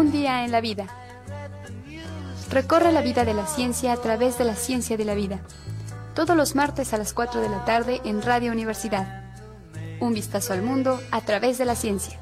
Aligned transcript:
Un 0.00 0.12
día 0.12 0.46
en 0.46 0.50
la 0.50 0.62
vida. 0.62 0.86
Recorre 2.50 2.90
la 2.90 3.02
vida 3.02 3.26
de 3.26 3.34
la 3.34 3.46
ciencia 3.46 3.92
a 3.92 3.98
través 3.98 4.38
de 4.38 4.46
la 4.46 4.54
ciencia 4.54 4.96
de 4.96 5.04
la 5.04 5.14
vida. 5.14 5.42
Todos 6.14 6.34
los 6.34 6.54
martes 6.54 6.94
a 6.94 6.96
las 6.96 7.12
4 7.12 7.42
de 7.42 7.50
la 7.50 7.66
tarde 7.66 8.00
en 8.06 8.22
Radio 8.22 8.50
Universidad. 8.50 9.30
Un 10.00 10.14
vistazo 10.14 10.54
al 10.54 10.62
mundo 10.62 10.98
a 11.10 11.20
través 11.20 11.58
de 11.58 11.66
la 11.66 11.74
ciencia. 11.74 12.18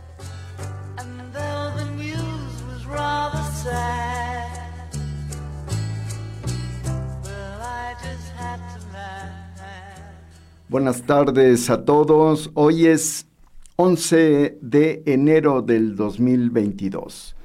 Buenas 10.68 11.03
tardes 11.03 11.71
a 11.71 11.85
todos. 11.85 12.50
Hoy 12.54 12.89
es 12.89 13.29
11 13.76 14.58
de 14.61 15.04
enero 15.07 15.63
del 15.63 15.95
2022. 15.95 17.36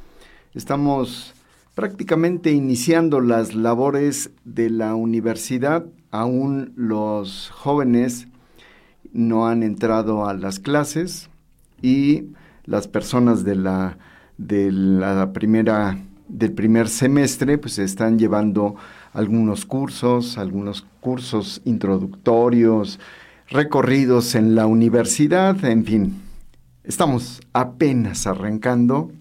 Estamos 0.53 1.33
prácticamente 1.73 2.51
iniciando 2.51 3.21
las 3.21 3.55
labores 3.55 4.29
de 4.45 4.69
la 4.69 4.93
universidad. 4.93 5.83
Aún 6.11 6.73
los 6.75 7.49
jóvenes 7.49 8.27
no 9.13 9.47
han 9.47 9.63
entrado 9.63 10.27
a 10.27 10.35
las 10.35 10.59
clases 10.59 11.31
y 11.81 12.25
las 12.65 12.87
personas 12.87 13.43
de 13.43 13.55
la, 13.55 13.97
de 14.37 14.71
la 14.71 15.33
primera, 15.33 15.97
del 16.27 16.51
primer 16.51 16.87
semestre 16.87 17.57
pues 17.57 17.79
están 17.79 18.19
llevando 18.19 18.75
algunos 19.11 19.65
cursos, 19.65 20.37
algunos 20.37 20.85
cursos 21.01 21.63
introductorios, 21.65 22.99
recorridos 23.49 24.35
en 24.35 24.53
la 24.53 24.67
universidad, 24.67 25.65
en 25.65 25.83
fin, 25.83 26.21
estamos 26.83 27.41
apenas 27.53 28.27
arrancando 28.27 29.11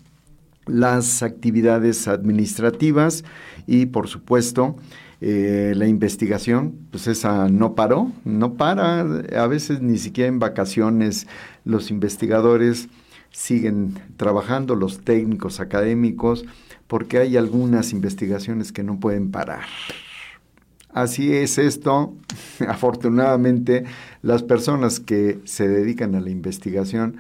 las 0.67 1.23
actividades 1.23 2.09
administrativas 2.09 3.25
y 3.67 3.87
por 3.87 4.09
supuesto 4.09 4.77
eh, 5.21 5.75
la 5.77 5.87
investigación, 5.87 6.75
pues 6.91 7.07
esa 7.07 7.49
no 7.49 7.75
paró, 7.75 8.11
no 8.25 8.55
para, 8.55 9.01
a 9.01 9.47
veces 9.47 9.81
ni 9.81 9.99
siquiera 9.99 10.29
en 10.29 10.39
vacaciones 10.39 11.27
los 11.65 11.91
investigadores 11.91 12.89
siguen 13.31 13.99
trabajando, 14.17 14.75
los 14.75 15.01
técnicos 15.01 15.61
académicos, 15.61 16.45
porque 16.87 17.19
hay 17.19 17.37
algunas 17.37 17.93
investigaciones 17.93 18.73
que 18.73 18.83
no 18.83 19.01
pueden 19.01 19.31
parar. 19.31 19.65
Así 20.93 21.33
es 21.33 21.57
esto. 21.59 22.15
Afortunadamente, 22.69 23.85
las 24.21 24.43
personas 24.43 25.01
que 25.01 25.41
se 25.45 25.67
dedican 25.69 26.15
a 26.15 26.21
la 26.21 26.31
investigación, 26.31 27.17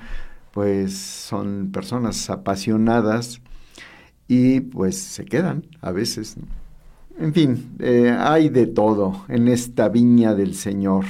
pues 0.53 0.95
son 0.95 1.70
personas 1.72 2.31
apasionadas 2.31 3.41
y 4.28 4.61
pues 4.61 4.98
se 4.98 5.25
quedan 5.25 5.64
a 5.81 5.91
veces. 5.92 6.36
En 7.19 7.34
fin, 7.34 7.77
eh, 7.78 8.14
hay 8.19 8.48
de 8.48 8.67
todo 8.67 9.25
en 9.28 9.47
esta 9.48 9.89
viña 9.89 10.34
del 10.34 10.55
Señor. 10.55 11.05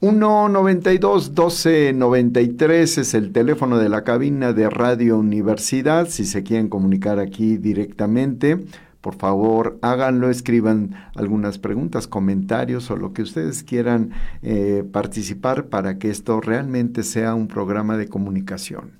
192-1293 0.00 2.98
es 2.98 3.14
el 3.14 3.32
teléfono 3.32 3.78
de 3.78 3.88
la 3.88 4.02
cabina 4.02 4.52
de 4.52 4.68
Radio 4.68 5.16
Universidad. 5.18 6.08
Si 6.08 6.24
se 6.24 6.42
quieren 6.42 6.68
comunicar 6.68 7.20
aquí 7.20 7.56
directamente, 7.56 8.64
por 9.02 9.16
favor 9.16 9.78
háganlo, 9.82 10.30
escriban 10.30 10.94
algunas 11.16 11.58
preguntas, 11.58 12.06
comentarios 12.06 12.88
o 12.90 12.96
lo 12.96 13.12
que 13.12 13.20
ustedes 13.22 13.64
quieran 13.64 14.12
eh, 14.42 14.84
participar 14.90 15.66
para 15.66 15.98
que 15.98 16.08
esto 16.08 16.40
realmente 16.40 17.02
sea 17.02 17.34
un 17.34 17.48
programa 17.48 17.98
de 17.98 18.06
comunicación. 18.06 18.92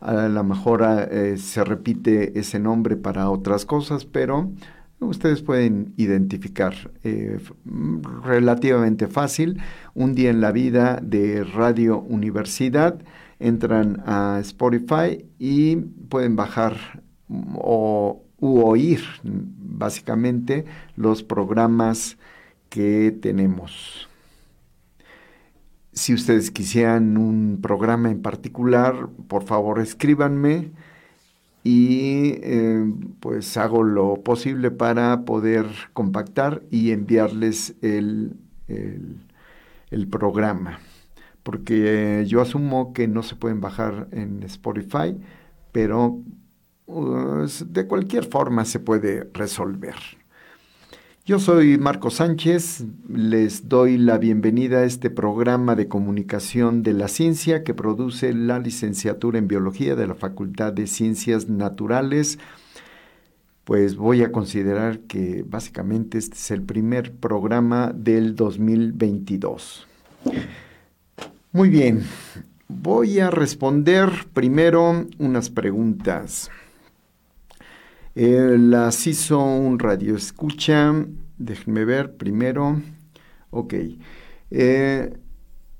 A 0.00 0.28
lo 0.28 0.44
mejor 0.44 0.82
eh, 0.84 1.36
se 1.38 1.64
repite 1.64 2.38
ese 2.38 2.58
nombre 2.58 2.96
para 2.96 3.30
otras 3.30 3.64
cosas, 3.64 4.04
pero 4.04 4.50
ustedes 5.00 5.42
pueden 5.42 5.94
identificar 5.96 6.74
relativamente 8.24 9.08
fácil 9.08 9.60
un 9.94 10.14
día 10.14 10.30
en 10.30 10.40
la 10.40 10.52
vida 10.52 11.00
de 11.02 11.42
Radio 11.42 11.98
Universidad 12.00 13.02
entran 13.42 14.02
a 14.06 14.38
Spotify 14.40 15.24
y 15.38 15.76
pueden 15.76 16.36
bajar 16.36 17.02
o 17.56 18.22
u 18.38 18.60
oír 18.60 19.00
básicamente 19.22 20.64
los 20.96 21.22
programas 21.22 22.18
que 22.68 23.16
tenemos. 23.20 24.08
Si 25.92 26.14
ustedes 26.14 26.50
quisieran 26.50 27.16
un 27.18 27.60
programa 27.62 28.10
en 28.10 28.22
particular, 28.22 29.08
por 29.28 29.44
favor 29.44 29.78
escríbanme 29.78 30.72
y 31.64 32.34
eh, 32.42 32.92
pues 33.20 33.56
hago 33.56 33.82
lo 33.84 34.22
posible 34.22 34.70
para 34.70 35.24
poder 35.24 35.66
compactar 35.92 36.62
y 36.70 36.92
enviarles 36.92 37.74
el, 37.82 38.36
el 38.68 40.08
programa 40.08 40.80
porque 41.42 42.24
yo 42.26 42.40
asumo 42.40 42.92
que 42.92 43.08
no 43.08 43.22
se 43.22 43.36
pueden 43.36 43.60
bajar 43.60 44.08
en 44.12 44.42
Spotify, 44.44 45.16
pero 45.72 46.20
pues, 46.86 47.72
de 47.72 47.86
cualquier 47.86 48.24
forma 48.24 48.64
se 48.64 48.80
puede 48.80 49.28
resolver. 49.32 49.96
Yo 51.24 51.38
soy 51.38 51.78
Marco 51.78 52.10
Sánchez, 52.10 52.84
les 53.08 53.68
doy 53.68 53.96
la 53.96 54.18
bienvenida 54.18 54.78
a 54.78 54.84
este 54.84 55.08
programa 55.08 55.76
de 55.76 55.86
comunicación 55.86 56.82
de 56.82 56.94
la 56.94 57.06
ciencia 57.06 57.62
que 57.62 57.74
produce 57.74 58.34
la 58.34 58.58
licenciatura 58.58 59.38
en 59.38 59.46
biología 59.46 59.94
de 59.94 60.08
la 60.08 60.16
Facultad 60.16 60.72
de 60.72 60.88
Ciencias 60.88 61.48
Naturales. 61.48 62.40
Pues 63.62 63.94
voy 63.94 64.24
a 64.24 64.32
considerar 64.32 64.98
que 64.98 65.44
básicamente 65.46 66.18
este 66.18 66.34
es 66.34 66.50
el 66.50 66.62
primer 66.62 67.12
programa 67.12 67.92
del 67.94 68.34
2022. 68.34 69.86
Muy 71.52 71.68
bien, 71.68 72.02
voy 72.66 73.20
a 73.20 73.30
responder 73.30 74.10
primero 74.34 75.06
unas 75.20 75.50
preguntas. 75.50 76.50
Eh, 78.14 78.56
las 78.58 79.06
hizo 79.06 79.42
un 79.42 79.78
radio 79.78 80.16
escucha. 80.16 80.94
Déjenme 81.38 81.84
ver 81.84 82.16
primero. 82.16 82.80
Ok. 83.50 83.74
Eh, 84.50 85.12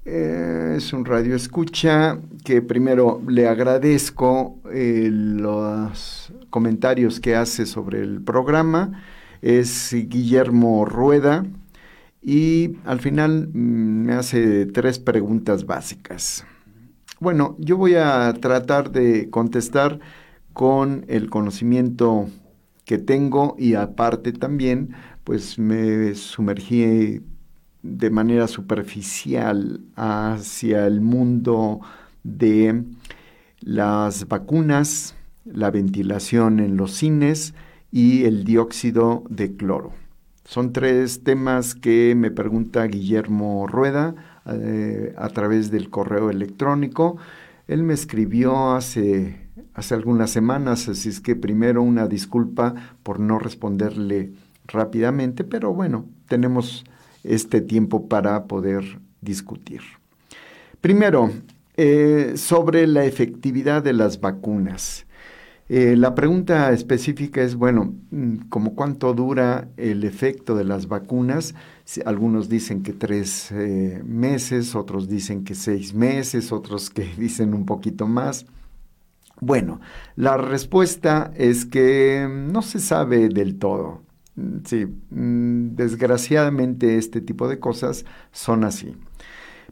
eh, 0.04 0.74
es 0.76 0.92
un 0.92 1.04
radio 1.04 1.36
escucha 1.36 2.18
que 2.44 2.62
primero 2.62 3.22
le 3.28 3.46
agradezco 3.46 4.58
los 4.64 6.32
comentarios 6.50 7.20
que 7.20 7.36
hace 7.36 7.66
sobre 7.66 8.00
el 8.00 8.22
programa. 8.22 9.02
Es 9.42 9.92
Guillermo 9.92 10.84
Rueda 10.84 11.44
y 12.22 12.76
al 12.84 13.00
final 13.00 13.48
mm, 13.52 14.06
me 14.06 14.14
hace 14.14 14.66
tres 14.66 14.98
preguntas 14.98 15.66
básicas. 15.66 16.46
Bueno, 17.20 17.56
yo 17.58 17.76
voy 17.76 17.94
a 17.94 18.32
tratar 18.40 18.90
de 18.90 19.30
contestar 19.30 20.00
con 20.52 21.04
el 21.08 21.30
conocimiento 21.30 22.28
que 22.84 22.98
tengo 22.98 23.54
y 23.58 23.74
aparte 23.74 24.32
también 24.32 24.94
pues 25.24 25.58
me 25.58 26.14
sumergí 26.14 27.20
de 27.82 28.10
manera 28.10 28.48
superficial 28.48 29.80
hacia 29.96 30.86
el 30.86 31.00
mundo 31.00 31.80
de 32.22 32.84
las 33.60 34.28
vacunas, 34.28 35.14
la 35.44 35.70
ventilación 35.70 36.60
en 36.60 36.76
los 36.76 36.92
cines 36.92 37.54
y 37.90 38.24
el 38.24 38.44
dióxido 38.44 39.24
de 39.28 39.56
cloro. 39.56 39.92
Son 40.44 40.72
tres 40.72 41.22
temas 41.22 41.74
que 41.74 42.14
me 42.16 42.30
pregunta 42.30 42.84
Guillermo 42.86 43.66
Rueda 43.66 44.14
eh, 44.46 45.14
a 45.16 45.28
través 45.28 45.70
del 45.70 45.88
correo 45.88 46.30
electrónico. 46.30 47.16
Él 47.68 47.84
me 47.84 47.94
escribió 47.94 48.72
hace, 48.72 49.41
hace 49.74 49.94
algunas 49.94 50.30
semanas, 50.30 50.88
así 50.88 51.08
es 51.08 51.20
que 51.20 51.36
primero 51.36 51.82
una 51.82 52.06
disculpa 52.06 52.74
por 53.02 53.20
no 53.20 53.38
responderle 53.38 54.32
rápidamente, 54.66 55.44
pero 55.44 55.72
bueno, 55.72 56.06
tenemos 56.28 56.84
este 57.24 57.60
tiempo 57.60 58.08
para 58.08 58.44
poder 58.44 58.98
discutir. 59.20 59.80
Primero, 60.80 61.30
eh, 61.76 62.32
sobre 62.36 62.86
la 62.86 63.04
efectividad 63.04 63.82
de 63.82 63.92
las 63.92 64.20
vacunas. 64.20 65.06
Eh, 65.68 65.96
la 65.96 66.14
pregunta 66.14 66.70
específica 66.72 67.40
es, 67.40 67.54
bueno, 67.54 67.94
mm, 68.10 68.48
¿cómo 68.50 68.74
cuánto 68.74 69.14
dura 69.14 69.68
el 69.78 70.04
efecto 70.04 70.54
de 70.54 70.64
las 70.64 70.86
vacunas? 70.86 71.54
Algunos 72.04 72.50
dicen 72.50 72.82
que 72.82 72.92
tres 72.92 73.50
eh, 73.52 74.02
meses, 74.04 74.74
otros 74.74 75.08
dicen 75.08 75.44
que 75.44 75.54
seis 75.54 75.94
meses, 75.94 76.52
otros 76.52 76.90
que 76.90 77.04
dicen 77.16 77.54
un 77.54 77.64
poquito 77.64 78.06
más. 78.06 78.44
Bueno, 79.42 79.80
la 80.14 80.36
respuesta 80.36 81.32
es 81.34 81.66
que 81.66 82.28
no 82.30 82.62
se 82.62 82.78
sabe 82.78 83.28
del 83.28 83.58
todo. 83.58 84.02
Mm, 84.36 84.58
sí, 84.64 84.86
mm, 84.86 85.74
desgraciadamente 85.74 86.96
este 86.96 87.20
tipo 87.20 87.48
de 87.48 87.58
cosas 87.58 88.04
son 88.30 88.62
así. 88.62 88.94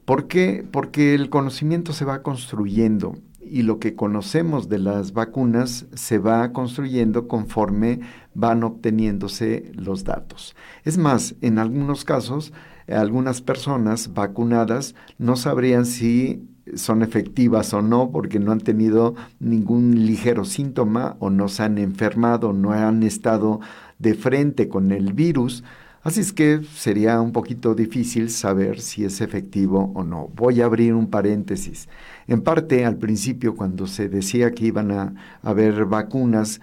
¿Por 0.05 0.27
qué? 0.27 0.67
Porque 0.69 1.15
el 1.15 1.31
conocimiento 1.31 1.93
se 1.93 2.05
va 2.05 2.25
construyendo 2.25 3.15
y 3.41 3.63
lo 3.63 3.79
que 3.79 3.95
conocemos 3.95 4.69
de 4.69 4.79
las 4.81 5.13
vacunas 5.13 5.87
se 5.95 6.19
va 6.19 6.53
construyendo 6.53 7.29
conforme 7.29 8.01
van 8.35 8.65
obteniéndose 8.65 9.71
los 9.77 10.03
datos. 10.03 10.57
Es 10.83 10.99
más, 10.99 11.37
en 11.43 11.61
algunos 11.61 12.05
casos, 12.05 12.53
algunas 12.89 13.41
personas 13.41 14.15
vacunadas 14.15 14.97
no 15.17 15.37
sabrían 15.37 15.87
si 15.87 16.49
son 16.75 17.03
efectivas 17.03 17.73
o 17.75 17.83
no 17.83 18.11
porque 18.11 18.39
no 18.39 18.53
han 18.53 18.61
tenido 18.61 19.15
ningún 19.39 20.07
ligero 20.07 20.45
síntoma 20.45 21.17
o 21.19 21.31
no 21.31 21.49
se 21.49 21.63
han 21.63 21.79
enfermado, 21.79 22.53
no 22.53 22.73
han 22.73 23.03
estado 23.03 23.61
de 23.99 24.15
frente 24.15 24.69
con 24.69 24.93
el 24.93 25.13
virus. 25.13 25.65
Así 26.03 26.21
es 26.21 26.33
que 26.33 26.63
sería 26.75 27.21
un 27.21 27.33
poquito 27.33 27.75
difícil 27.75 28.31
saber 28.31 28.81
si 28.81 29.05
es 29.05 29.21
efectivo 29.21 29.93
o 29.95 30.03
no. 30.03 30.31
Voy 30.35 30.63
a 30.63 30.65
abrir 30.65 30.95
un 30.95 31.09
paréntesis. 31.09 31.89
En 32.27 32.41
parte, 32.41 32.87
al 32.87 32.97
principio, 32.97 33.55
cuando 33.55 33.87
se 33.87 34.09
decía 34.09 34.53
que 34.53 34.67
iban 34.67 34.93
a 34.93 35.15
haber 35.43 35.85
vacunas 35.85 36.61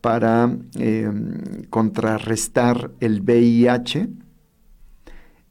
para 0.00 0.56
em, 0.76 1.64
contrarrestar 1.68 2.90
el 3.00 3.20
VIH, 3.20 4.08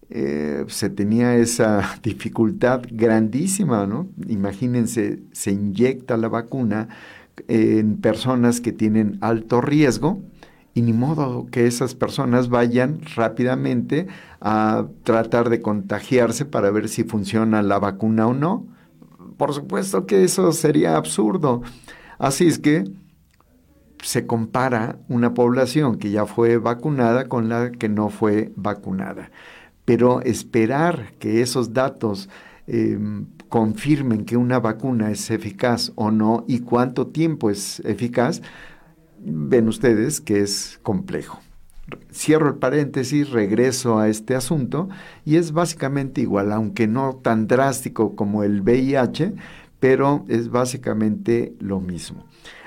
eh, 0.10 0.66
se 0.68 0.90
tenía 0.90 1.36
esa 1.36 2.00
dificultad 2.04 2.82
grandísima, 2.92 3.86
¿no? 3.86 4.08
Imagínense, 4.28 5.20
se 5.32 5.52
inyecta 5.52 6.18
la 6.18 6.30
vacuna 6.30 6.90
en 7.48 7.98
personas 7.98 8.62
que 8.62 8.72
tienen 8.72 9.18
alto 9.22 9.62
riesgo 9.62 10.20
y 10.74 10.82
ni 10.82 10.94
modo 10.94 11.48
que 11.52 11.68
esas 11.68 11.96
personas 11.96 12.50
vayan 12.50 13.00
rápidamente 13.16 14.08
a 14.42 14.88
tratar 15.04 15.50
de 15.50 15.62
contagiarse 15.62 16.46
para 16.46 16.70
ver 16.70 16.90
si 16.90 17.04
funciona 17.04 17.62
la 17.62 17.80
vacuna 17.80 18.28
o 18.28 18.34
no 18.34 18.68
por 19.40 19.54
supuesto 19.54 20.06
que 20.06 20.26
eso 20.26 20.52
sería 20.52 20.98
absurdo. 20.98 21.62
Así 22.18 22.46
es 22.46 22.60
que 22.60 22.84
se 24.04 24.28
compara 24.28 24.98
una 25.08 25.34
población 25.34 25.98
que 25.98 26.12
ya 26.12 26.26
fue 26.26 26.58
vacunada 26.58 27.30
con 27.30 27.48
la 27.48 27.72
que 27.72 27.88
no 27.88 28.10
fue 28.10 28.52
vacunada. 28.58 29.32
Pero 29.90 30.22
esperar 30.22 31.14
que 31.18 31.42
esos 31.42 31.74
datos 31.74 32.30
em, 32.68 33.26
confirmen 33.48 34.24
que 34.24 34.38
una 34.38 34.60
vacuna 34.60 35.10
es 35.10 35.32
eficaz 35.32 35.92
o 35.96 36.12
no 36.12 36.46
y 36.48 36.60
cuánto 36.60 37.08
tiempo 37.08 37.50
es 37.50 37.80
eficaz, 37.80 38.44
ven 39.20 39.68
ustedes 39.68 40.22
que 40.22 40.42
es 40.42 40.80
complejo 40.84 41.40
cierro 42.14 42.50
el 42.50 42.56
paréntesis, 42.58 43.32
regreso 43.32 43.98
a 43.98 44.10
este 44.10 44.36
asunto 44.36 44.90
y 45.26 45.38
es 45.38 45.54
básicamente 45.54 46.22
igual, 46.22 46.52
aunque 46.52 46.86
no 46.86 47.16
tan 47.16 47.48
drástico 47.48 48.16
como 48.16 48.44
el 48.44 48.62
VIH, 48.62 49.34
pero 49.80 50.24
es 50.28 50.52
básicamente 50.52 51.56
lo 51.60 51.80
mismo. 51.80 52.26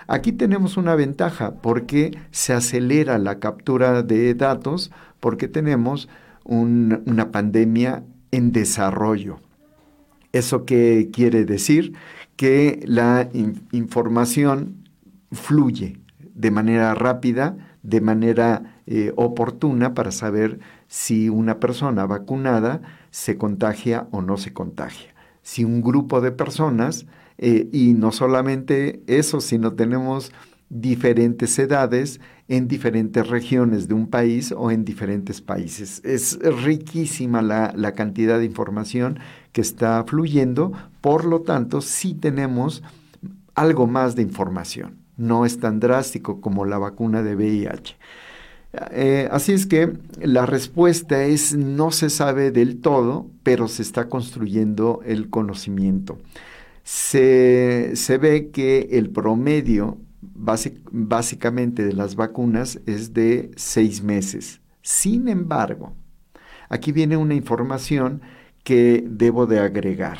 Aquí 0.08 0.32
tenemos 0.32 0.76
una 0.76 0.96
ventaja 0.96 1.54
porque 1.62 2.18
se 2.32 2.52
acelera 2.52 3.18
la 3.18 3.38
captura 3.38 4.02
de 4.02 4.34
datos 4.34 4.90
porque 5.20 5.46
tenemos 5.46 6.08
una 6.44 7.30
pandemia 7.30 8.04
en 8.30 8.52
desarrollo. 8.52 9.38
¿Eso 10.32 10.64
qué 10.64 11.10
quiere 11.12 11.44
decir? 11.44 11.94
Que 12.36 12.82
la 12.86 13.28
información 13.70 14.88
fluye 15.30 15.98
de 16.34 16.50
manera 16.50 16.94
rápida, 16.94 17.56
de 17.82 18.00
manera 18.00 18.80
eh, 18.86 19.12
oportuna 19.16 19.94
para 19.94 20.10
saber 20.10 20.60
si 20.88 21.28
una 21.28 21.60
persona 21.60 22.06
vacunada 22.06 22.80
se 23.10 23.36
contagia 23.36 24.08
o 24.10 24.22
no 24.22 24.36
se 24.36 24.52
contagia. 24.52 25.14
Si 25.42 25.64
un 25.64 25.82
grupo 25.82 26.20
de 26.20 26.32
personas, 26.32 27.06
eh, 27.38 27.68
y 27.72 27.94
no 27.94 28.12
solamente 28.12 29.02
eso, 29.06 29.40
sino 29.40 29.72
tenemos 29.72 30.32
diferentes 30.72 31.58
edades 31.58 32.20
en 32.48 32.66
diferentes 32.66 33.28
regiones 33.28 33.88
de 33.88 33.94
un 33.94 34.08
país 34.08 34.52
o 34.56 34.70
en 34.70 34.84
diferentes 34.84 35.40
países. 35.40 36.00
Es 36.04 36.38
riquísima 36.64 37.42
la, 37.42 37.72
la 37.76 37.92
cantidad 37.92 38.38
de 38.38 38.46
información 38.46 39.18
que 39.52 39.60
está 39.60 40.02
fluyendo, 40.04 40.72
por 41.00 41.24
lo 41.24 41.42
tanto, 41.42 41.80
sí 41.80 42.14
tenemos 42.14 42.82
algo 43.54 43.86
más 43.86 44.16
de 44.16 44.22
información 44.22 45.02
no 45.16 45.44
es 45.44 45.58
tan 45.58 45.80
drástico 45.80 46.40
como 46.40 46.64
la 46.64 46.78
vacuna 46.78 47.22
de 47.22 47.36
VIH. 47.36 47.96
Eh, 48.90 49.28
así 49.30 49.52
es 49.52 49.66
que 49.66 49.92
la 50.20 50.46
respuesta 50.46 51.24
es 51.24 51.54
no 51.54 51.90
se 51.90 52.08
sabe 52.08 52.50
del 52.50 52.80
todo, 52.80 53.30
pero 53.42 53.68
se 53.68 53.82
está 53.82 54.08
construyendo 54.08 55.00
el 55.04 55.28
conocimiento. 55.28 56.18
Se, 56.82 57.94
ve 58.20 58.50
que 58.50 58.88
el 58.92 59.10
promedio 59.10 59.98
básicamente 60.22 61.84
de 61.84 61.92
las 61.92 62.16
vacunas 62.16 62.80
es 62.86 63.12
de 63.12 63.50
seis 63.56 64.02
meses. 64.02 64.60
Sin 64.80 65.28
embargo, 65.28 65.94
aquí 66.68 66.92
viene 66.92 67.16
una 67.16 67.34
información 67.34 68.22
que 68.64 69.04
debo 69.06 69.46
de 69.46 69.58
agregar. 69.58 70.18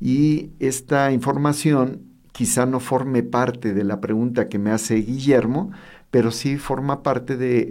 Y 0.00 0.50
esta 0.58 1.12
información 1.12 2.02
quizá 2.32 2.66
no 2.66 2.80
forme 2.80 3.22
parte 3.22 3.74
de 3.74 3.84
la 3.84 4.00
pregunta 4.00 4.48
que 4.48 4.58
me 4.58 4.70
hace 4.70 4.96
Guillermo, 4.96 5.72
pero 6.10 6.30
sí 6.30 6.56
forma 6.56 7.02
parte 7.02 7.36
de, 7.36 7.68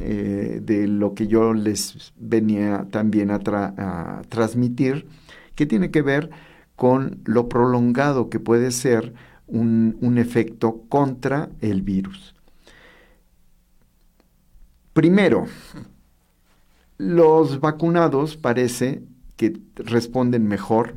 eh, 0.00 0.60
de 0.62 0.88
lo 0.88 1.14
que 1.14 1.28
yo 1.28 1.54
les 1.54 2.12
venía 2.18 2.86
también 2.90 3.30
a, 3.30 4.22
transmitir, 4.28 5.06
que 5.54 5.66
tiene 5.66 5.90
que 5.90 6.02
ver 6.02 6.30
con 6.76 7.20
lo 7.24 7.48
prolongado 7.48 8.30
que 8.30 8.40
puede 8.40 8.70
ser 8.70 9.12
un, 9.50 9.96
un 10.00 10.18
efecto 10.18 10.82
contra 10.88 11.50
el 11.60 11.82
virus. 11.82 12.34
Primero, 14.92 15.46
los 16.98 17.60
vacunados 17.60 18.36
parece 18.36 19.02
que 19.36 19.58
responden 19.76 20.46
mejor 20.46 20.94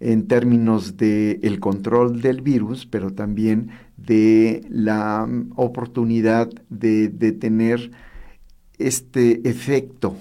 en 0.00 0.28
términos 0.28 0.96
del 0.96 1.40
el 1.42 1.60
control 1.60 2.20
del 2.20 2.40
virus, 2.42 2.86
pero 2.86 3.12
también 3.12 3.70
de 3.96 4.62
la 4.68 5.28
oportunidad 5.56 6.50
de, 6.68 7.08
tener 7.32 7.90
este 8.78 9.48
efecto, 9.48 10.16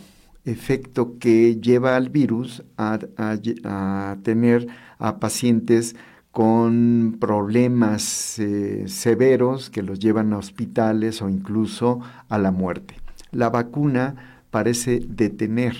efecto 0.46 1.18
que 1.20 1.58
lleva 1.58 1.96
al 1.96 2.10
virus 2.10 2.64
a, 2.78 4.18
tener 4.24 4.68
a 4.98 5.20
pacientes 5.20 5.96
con 6.38 7.18
problemas 7.20 8.38
eh, 8.38 8.84
severos 8.86 9.72
que 9.72 9.82
los 9.82 9.98
llevan 9.98 10.34
a 10.34 10.38
hospitales 10.38 11.24
o 11.24 11.30
incluso 11.30 12.00
a 12.30 12.38
la 12.38 12.52
muerte. 12.52 12.94
La 13.32 13.50
vacuna 13.50 14.44
parece 14.52 15.00
detener 15.00 15.76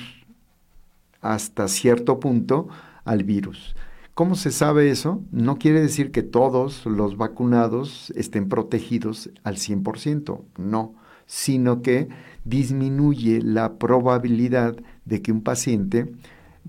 hasta 1.22 1.68
cierto 1.68 2.20
punto 2.20 2.70
al 3.06 3.24
virus. 3.24 3.76
¿Cómo 4.16 4.34
se 4.34 4.50
sabe 4.50 4.90
eso? 4.90 5.22
No 5.32 5.60
quiere 5.60 5.80
decir 5.80 6.10
que 6.10 6.24
todos 6.24 6.88
los 6.88 7.18
vacunados 7.18 8.12
estén 8.16 8.50
protegidos 8.50 9.30
al 9.44 9.58
100%, 9.58 10.42
no, 10.58 10.96
sino 11.28 11.84
que 11.84 12.10
disminuye 12.46 13.44
la 13.44 13.78
probabilidad 13.78 14.76
de 15.06 15.22
que 15.22 15.32
un 15.32 15.44
paciente 15.44 16.12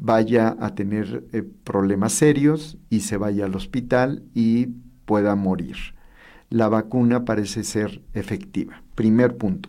vaya 0.00 0.56
a 0.60 0.74
tener 0.74 1.24
eh, 1.32 1.42
problemas 1.64 2.12
serios 2.12 2.78
y 2.88 3.00
se 3.00 3.16
vaya 3.16 3.46
al 3.46 3.54
hospital 3.54 4.22
y 4.34 4.68
pueda 5.04 5.34
morir. 5.34 5.76
La 6.50 6.68
vacuna 6.68 7.24
parece 7.24 7.64
ser 7.64 8.02
efectiva. 8.14 8.82
Primer 8.94 9.36
punto. 9.36 9.68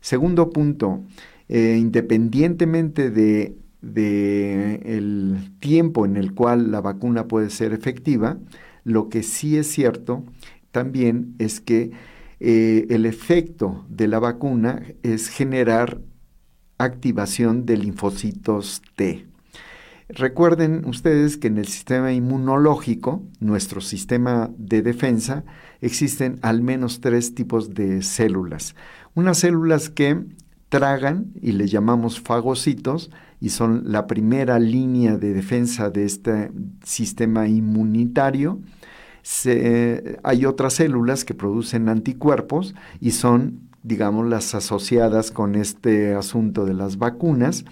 Segundo 0.00 0.50
punto, 0.50 1.02
eh, 1.48 1.76
independientemente 1.78 3.10
de 3.10 3.56
el 3.94 5.50
tiempo 5.60 6.06
en 6.06 6.16
el 6.16 6.34
cual 6.34 6.72
la 6.72 6.80
vacuna 6.80 7.28
puede 7.28 7.50
ser 7.50 7.72
efectiva, 7.72 8.38
lo 8.82 9.08
que 9.08 9.22
sí 9.22 9.56
es 9.56 9.68
cierto 9.68 10.24
también 10.70 11.34
es 11.38 11.60
que 11.60 11.92
eh, 12.38 12.86
el 12.90 13.06
efecto 13.06 13.86
de 13.88 14.08
la 14.08 14.18
vacuna 14.18 14.82
es 15.02 15.28
generar 15.28 16.00
activación 16.78 17.64
de 17.64 17.78
linfocitos 17.78 18.82
T. 18.94 19.26
Recuerden 20.08 20.84
ustedes 20.86 21.36
que 21.36 21.48
en 21.48 21.58
el 21.58 21.66
sistema 21.66 22.12
inmunológico, 22.12 23.24
nuestro 23.40 23.80
sistema 23.80 24.50
de 24.56 24.80
defensa, 24.80 25.44
existen 25.80 26.38
al 26.42 26.62
menos 26.62 27.00
tres 27.00 27.34
tipos 27.34 27.74
de 27.74 28.02
células. 28.02 28.76
Unas 29.14 29.38
células 29.38 29.90
que 29.90 30.24
tragan 30.68 31.32
y 31.42 31.52
le 31.52 31.66
llamamos 31.66 32.20
fagocitos 32.20 33.10
y 33.40 33.48
son 33.48 33.82
la 33.86 34.06
primera 34.06 34.60
línea 34.60 35.16
de 35.16 35.34
defensa 35.34 35.90
de 35.90 36.04
este 36.04 36.52
sistema 36.84 37.48
inmunitario. 37.48 38.60
hay 40.22 40.44
otras 40.46 40.74
células 40.74 41.24
que 41.24 41.34
producen 41.34 41.88
anticuerpos 41.88 42.76
y 43.00 43.10
son, 43.10 43.70
digamos, 43.82 44.28
las 44.28 44.54
asociadas 44.54 45.32
con 45.32 45.56
este 45.56 46.14
asunto 46.14 46.64
de 46.64 46.74
las 46.74 46.96
vacunas 46.96 47.64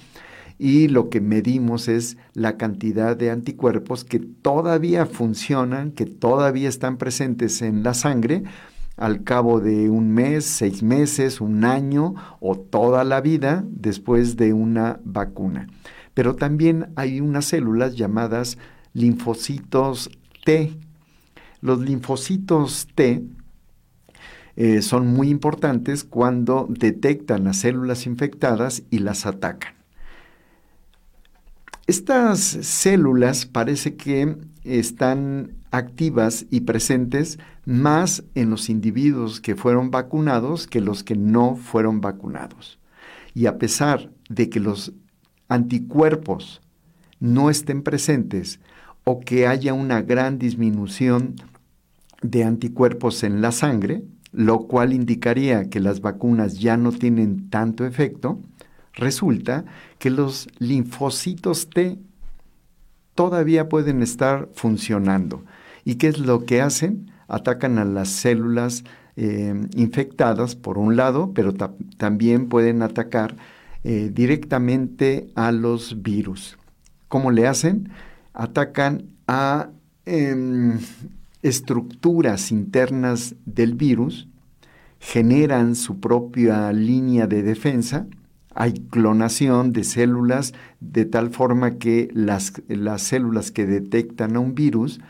y 0.65 0.89
lo 0.89 1.11
que 1.11 1.21
medimos 1.21 1.89
es 1.89 2.17
la 2.33 2.57
cantidad 2.57 3.19
de 3.19 3.31
anticuerpos 3.31 4.03
que 4.03 4.19
todavía 4.19 5.05
funcionan, 5.05 5.91
que 5.91 6.07
todavía 6.07 6.71
están 6.71 6.97
presentes 6.97 7.61
en 7.61 7.83
la 7.83 7.93
sangre 7.93 8.45
al 8.97 9.25
cabo 9.25 9.61
de 9.61 9.91
un 9.91 10.13
mes, 10.13 10.47
seis 10.47 10.83
meses, 10.83 11.43
un 11.43 11.67
año 11.67 12.15
o 12.41 12.57
toda 12.57 13.05
la 13.05 13.21
vida 13.21 13.63
después 13.69 14.39
de 14.39 14.55
una 14.55 15.01
vacuna. 15.05 15.69
Pero 16.15 16.35
también 16.35 16.87
hay 16.97 17.21
unas 17.21 17.45
células 17.45 17.95
llamadas 17.95 18.57
linfocitos 18.95 20.09
T. 20.47 20.73
Los 21.61 21.81
linfocitos 21.81 22.89
T 22.95 23.23
eh, 24.57 24.81
son 24.81 25.09
muy 25.09 25.29
importantes 25.29 26.05
cuando 26.05 26.67
detectan 26.71 27.45
las 27.45 27.59
células 27.59 28.07
infectadas 28.07 28.83
y 28.89 29.01
las 29.01 29.27
atacan. 29.27 29.74
Estas 31.87 32.41
células 32.41 33.45
parece 33.45 33.95
que 33.97 34.39
están 34.65 35.53
activas 35.71 36.47
y 36.51 36.61
presentes 36.61 37.39
más 37.67 38.25
en 38.35 38.49
los 38.49 38.71
individuos 38.71 39.43
que 39.43 39.55
fueron 39.55 39.91
vacunados 39.91 40.67
que 40.67 40.81
los 40.81 41.05
que 41.05 41.15
no 41.15 41.57
fueron 41.57 42.01
vacunados. 42.01 42.79
Y 43.35 43.47
a 43.47 43.59
pesar 43.59 44.11
de 44.31 44.49
que 44.49 44.61
los 44.61 44.95
anticuerpos 45.49 46.63
no 47.21 47.51
estén 47.51 47.83
presentes 47.83 48.61
o 49.05 49.21
que 49.21 49.47
haya 49.47 49.75
una 49.75 50.01
gran 50.01 50.39
disminución 50.39 51.35
de 52.23 52.45
anticuerpos 52.45 53.23
en 53.25 53.43
la 53.43 53.53
sangre, 53.53 54.03
lo 54.33 54.61
cual 54.61 54.95
indicaría 54.95 55.69
que 55.69 55.81
las 55.81 56.01
vacunas 56.01 56.59
ya 56.59 56.79
no 56.79 56.93
tienen 56.93 57.51
tanto 57.51 57.85
efecto, 57.85 58.41
resulta 58.95 59.65
que 59.99 60.11
los 60.11 60.49
linfocitos 60.59 61.69
T 61.71 61.99
todavía 63.15 63.69
pueden 63.69 64.03
estar 64.03 64.49
funcionando. 64.55 65.45
¿Y 65.85 65.97
qué 65.97 66.09
es 66.09 66.19
lo 66.19 66.45
que 66.45 66.61
hacen? 66.61 67.11
Atacan 67.29 67.79
a 67.79 67.85
las 67.85 68.09
células 68.09 68.85
eh, 69.17 69.55
infectadas 69.77 70.57
por 70.57 70.79
un 70.79 70.97
lado, 70.97 71.33
pero 71.35 71.55
también 71.97 72.49
pueden 72.49 72.83
atacar 72.83 73.37
eh, 73.85 74.11
directamente 74.13 75.29
a 75.35 75.53
los 75.53 76.03
virus. 76.03 76.59
¿Cómo 77.09 77.31
le 77.31 77.47
hacen? 77.47 77.91
Atacan 78.33 79.11
a 79.29 79.71
em, 80.05 80.79
estructuras 81.43 82.51
internas 82.51 83.37
del 83.45 83.75
virus, 83.75 84.27
generan 84.99 85.77
su 85.77 86.01
propia 86.01 86.73
línea 86.73 87.27
de 87.27 87.43
defensa, 87.43 88.07
hay 88.55 88.73
clonación 88.91 89.73
de 89.73 89.85
células 89.85 90.55
de 90.81 91.05
tal 91.05 91.31
forma 91.31 91.79
que 91.79 92.09
las, 92.13 92.53
células 92.99 93.51
que 93.51 93.67
detectan 93.67 94.37
a 94.37 94.41
un 94.41 94.55
virus 94.55 95.01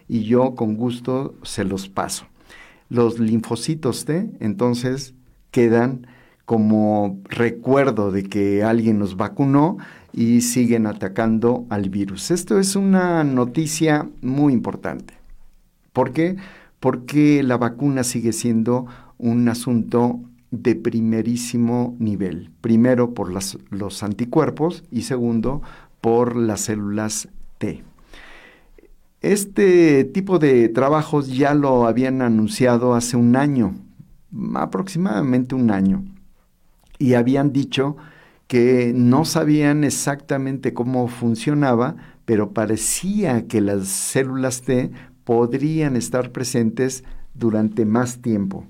y 0.08 0.24
yo 0.24 0.56
con 0.56 0.76
gusto 0.76 1.36
se 1.44 1.64
los 1.64 1.90
paso. 1.90 2.26
Los 2.90 3.20
linfocitos 3.20 4.06
entonces 4.08 5.14
quedan 5.52 6.08
como 6.46 7.20
recuerdo 7.26 8.12
de 8.12 8.24
que 8.24 8.64
alguien 8.64 8.98
nos 9.00 9.16
vacunó 9.16 9.78
y 10.14 10.42
siguen 10.42 10.86
atacando 10.86 11.66
al 11.70 11.90
virus. 11.90 12.32
Esto 12.32 12.60
es 12.60 12.76
una 12.76 13.24
noticia 13.24 14.08
muy 14.22 14.54
importante. 14.54 15.16
¿Por 15.92 16.14
qué? 16.14 16.38
Porque 16.80 17.44
la 17.44 17.58
vacuna 17.58 18.04
sigue 18.04 18.32
siendo 18.32 18.86
un 19.18 19.50
asunto 19.50 20.22
de 20.52 20.76
primerísimo 20.76 21.96
nivel. 21.98 22.52
Primero 22.62 23.16
por 23.16 23.32
los 23.32 24.04
anticuerpos 24.04 24.84
y 24.92 25.02
segundo 25.02 25.64
por 26.00 26.36
las 26.36 26.62
células 26.62 27.30
T. 27.58 27.84
Este 29.22 30.04
tipo 30.04 30.38
de 30.38 30.68
trabajos 30.68 31.34
ya 31.34 31.54
lo 31.54 31.88
habían 31.88 32.22
anunciado 32.22 32.94
hace 32.94 33.16
un 33.16 33.38
año, 33.38 33.74
aproximadamente 34.54 35.56
un 35.56 35.72
año, 35.72 36.04
y 37.00 37.14
habían 37.14 37.54
dicho 37.54 37.96
que 38.48 38.94
no 38.96 39.26
sabían 39.26 39.84
exactamente 39.84 40.74
cómo 40.74 41.08
funcionaba, 41.08 41.96
pero 42.26 42.52
parecía 42.52 43.48
que 43.48 43.62
las 43.62 43.88
células 43.88 44.62
T 44.62 44.92
podrían 45.24 45.96
estar 45.96 46.32
presentes 46.32 47.04
durante 47.34 47.86
más 47.86 48.22
tiempo 48.22 48.66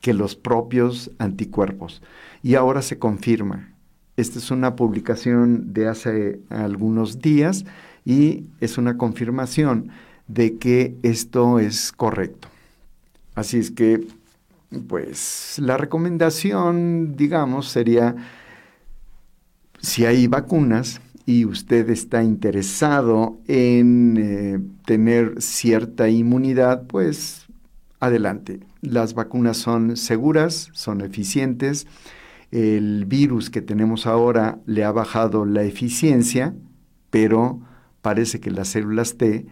que 0.00 0.14
los 0.14 0.34
propios 0.36 1.10
anticuerpos. 1.18 2.02
Y 2.42 2.54
ahora 2.54 2.82
se 2.82 2.98
confirma. 2.98 3.74
Esta 4.16 4.38
es 4.38 4.50
una 4.50 4.76
publicación 4.76 5.72
de 5.72 5.88
hace 5.88 6.40
algunos 6.48 7.20
días 7.20 7.64
y 8.04 8.44
es 8.60 8.78
una 8.78 8.96
confirmación 8.96 9.90
de 10.26 10.56
que 10.56 10.96
esto 11.02 11.58
es 11.58 11.92
correcto. 11.92 12.48
Así 13.34 13.58
es 13.58 13.70
que, 13.70 14.06
pues, 14.88 15.58
la 15.58 15.76
recomendación, 15.76 17.16
digamos, 17.16 17.68
sería 17.68 18.16
si 19.80 20.04
hay 20.04 20.26
vacunas 20.26 21.00
y 21.26 21.44
usted 21.44 21.90
está 21.90 22.22
interesado 22.22 23.38
en 23.46 24.16
eh, 24.18 24.60
tener 24.84 25.40
cierta 25.40 26.08
inmunidad, 26.08 26.86
pues 26.86 27.46
adelante. 28.00 28.60
Las 28.80 29.14
vacunas 29.14 29.58
son 29.58 29.96
seguras, 29.96 30.70
son 30.72 31.02
eficientes. 31.02 31.86
El 32.50 33.04
virus 33.04 33.50
que 33.50 33.62
tenemos 33.62 34.06
ahora 34.06 34.58
le 34.66 34.84
ha 34.84 34.90
bajado 34.90 35.44
la 35.44 35.62
eficiencia, 35.62 36.54
pero 37.10 37.60
parece 38.02 38.40
que 38.40 38.50
las 38.50 38.68
células 38.68 39.16
T 39.16 39.46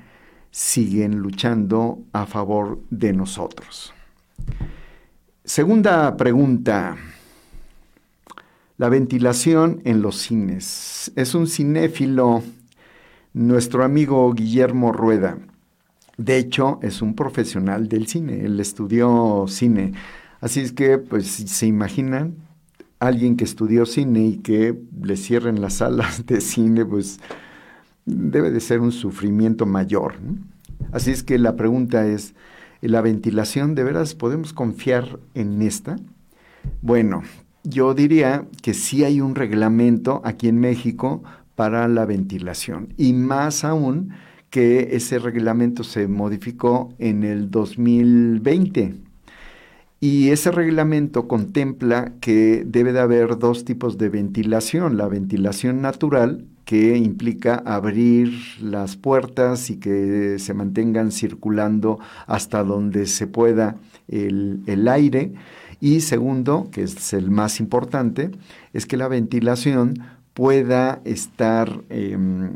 siguen 0.50 1.18
luchando 1.18 2.02
a 2.12 2.26
favor 2.26 2.80
de 2.90 3.12
nosotros. 3.12 3.94
Segunda 5.44 6.16
pregunta. 6.16 6.96
La 8.78 8.88
ventilación 8.88 9.80
en 9.84 10.02
los 10.02 10.18
cines. 10.18 11.10
Es 11.16 11.34
un 11.34 11.48
cinéfilo, 11.48 12.44
nuestro 13.32 13.82
amigo 13.82 14.32
Guillermo 14.32 14.92
Rueda. 14.92 15.36
De 16.16 16.38
hecho, 16.38 16.78
es 16.80 17.02
un 17.02 17.16
profesional 17.16 17.88
del 17.88 18.06
cine, 18.06 18.44
él 18.44 18.60
estudió 18.60 19.46
cine. 19.48 19.94
Así 20.40 20.60
es 20.60 20.70
que, 20.70 20.98
pues, 20.98 21.26
si 21.26 21.48
se 21.48 21.66
imaginan, 21.66 22.36
alguien 23.00 23.36
que 23.36 23.42
estudió 23.42 23.84
cine 23.84 24.24
y 24.24 24.36
que 24.36 24.80
le 25.02 25.16
cierren 25.16 25.60
las 25.60 25.74
salas 25.74 26.24
de 26.26 26.40
cine, 26.40 26.86
pues 26.86 27.18
debe 28.06 28.52
de 28.52 28.60
ser 28.60 28.78
un 28.78 28.92
sufrimiento 28.92 29.66
mayor. 29.66 30.14
Así 30.92 31.10
es 31.10 31.24
que 31.24 31.36
la 31.38 31.56
pregunta 31.56 32.06
es, 32.06 32.34
¿la 32.80 33.00
ventilación 33.00 33.74
de 33.74 33.82
veras 33.82 34.14
podemos 34.14 34.52
confiar 34.52 35.18
en 35.34 35.62
esta? 35.62 35.96
Bueno, 36.80 37.24
yo 37.68 37.94
diría 37.94 38.46
que 38.62 38.74
sí 38.74 39.04
hay 39.04 39.20
un 39.20 39.34
reglamento 39.34 40.22
aquí 40.24 40.48
en 40.48 40.58
México 40.58 41.22
para 41.54 41.88
la 41.88 42.06
ventilación 42.06 42.94
y 42.96 43.12
más 43.12 43.64
aún 43.64 44.10
que 44.50 44.96
ese 44.96 45.18
reglamento 45.18 45.84
se 45.84 46.08
modificó 46.08 46.94
en 46.98 47.22
el 47.22 47.50
2020. 47.50 48.94
Y 50.00 50.30
ese 50.30 50.52
reglamento 50.52 51.26
contempla 51.26 52.12
que 52.20 52.62
debe 52.64 52.92
de 52.92 53.00
haber 53.00 53.38
dos 53.38 53.64
tipos 53.64 53.98
de 53.98 54.08
ventilación, 54.08 54.96
la 54.96 55.08
ventilación 55.08 55.82
natural, 55.82 56.46
que 56.64 56.96
implica 56.96 57.56
abrir 57.64 58.32
las 58.60 58.96
puertas 58.96 59.70
y 59.70 59.80
que 59.80 60.38
se 60.38 60.54
mantengan 60.54 61.10
circulando 61.10 61.98
hasta 62.26 62.62
donde 62.62 63.06
se 63.06 63.26
pueda 63.26 63.76
el, 64.06 64.60
el 64.66 64.86
aire, 64.86 65.32
y 65.80 66.00
segundo, 66.00 66.68
que 66.72 66.82
es 66.82 67.12
el 67.12 67.30
más 67.30 67.60
importante, 67.60 68.30
es 68.72 68.86
que 68.86 68.96
la 68.96 69.08
ventilación 69.08 69.94
pueda 70.34 71.00
estar 71.04 71.82
em, 71.88 72.52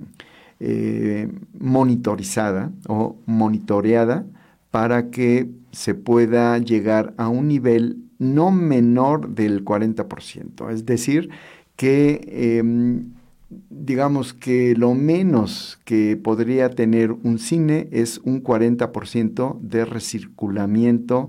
eh, 0.60 1.28
monitorizada 1.58 2.70
o 2.88 3.16
monitoreada 3.26 4.26
para 4.70 5.10
que 5.10 5.50
se 5.72 5.94
pueda 5.94 6.58
llegar 6.58 7.14
a 7.16 7.28
un 7.28 7.48
nivel 7.48 7.98
no 8.18 8.50
menor 8.50 9.34
del 9.34 9.64
40%. 9.64 10.70
Es 10.70 10.86
decir, 10.86 11.30
que 11.76 12.20
em, 12.28 13.12
digamos 13.70 14.32
que 14.32 14.74
lo 14.76 14.94
menos 14.94 15.80
que 15.84 16.16
podría 16.16 16.70
tener 16.70 17.12
un 17.12 17.38
cine 17.38 17.88
es 17.90 18.18
un 18.18 18.42
40% 18.42 19.58
de 19.60 19.84
recirculamiento 19.84 21.28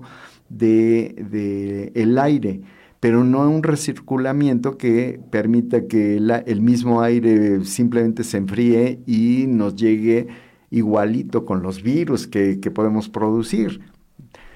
de, 0.58 1.92
el 1.94 2.18
aire, 2.18 2.60
pero 3.00 3.24
no 3.24 3.48
un 3.48 3.62
recirculamiento 3.62 4.78
que 4.78 5.20
permita 5.30 5.86
que 5.86 6.16
el 6.16 6.60
mismo 6.62 7.02
aire 7.02 7.64
simplemente 7.64 8.24
se 8.24 8.38
enfríe 8.38 9.00
y 9.06 9.46
nos 9.48 9.76
llegue 9.76 10.28
igualito 10.70 11.44
con 11.44 11.62
los 11.62 11.82
virus 11.82 12.26
que, 12.26 12.56
podemos 12.74 13.08
producir, 13.08 13.80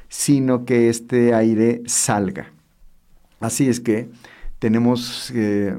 sino 0.09 0.65
que 0.65 0.89
este 0.89 1.35
aire 1.35 1.83
salga. 1.87 2.53
Así 3.41 3.69
es 3.69 3.81
que 3.81 4.09
tenemos 4.59 5.31
eh, 5.35 5.77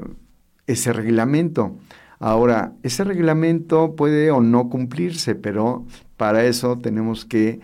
ese 0.67 0.93
reglamento. 0.93 1.75
Ahora, 2.19 2.73
ese 2.83 3.03
reglamento 3.03 3.95
puede 3.95 4.31
o 4.31 4.41
no 4.41 4.69
cumplirse, 4.69 5.35
pero 5.35 5.85
para 6.17 6.45
eso 6.45 6.77
tenemos 6.77 7.25
que 7.25 7.59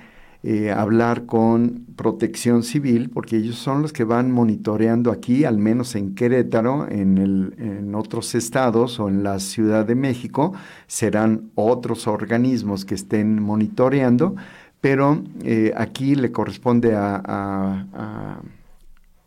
eh, 0.48 0.72
hablar 0.72 1.26
con 1.26 1.88
protección 1.96 2.62
civil, 2.62 3.10
porque 3.10 3.38
ellos 3.38 3.56
son 3.56 3.82
los 3.82 3.92
que 3.92 4.04
van 4.04 4.32
monitoreando 4.32 5.10
aquí, 5.12 5.44
al 5.44 5.58
menos 5.58 5.96
en 5.96 6.14
Querétaro, 6.14 6.88
en, 6.88 7.96
otros 7.96 8.36
estados 8.36 9.00
o 9.00 9.10
en 9.10 9.24
la 9.24 9.40
Ciudad 9.40 9.88
de 9.88 9.96
México, 9.96 10.54
serán 10.86 11.50
otros 11.56 12.06
organismos 12.06 12.86
que 12.86 12.94
estén 12.94 13.42
monitoreando, 13.42 14.36
pero 14.82 15.24
eh, 15.44 15.74
aquí 15.76 16.14
le 16.14 16.32
corresponde 16.32 16.94
a, 16.94 18.40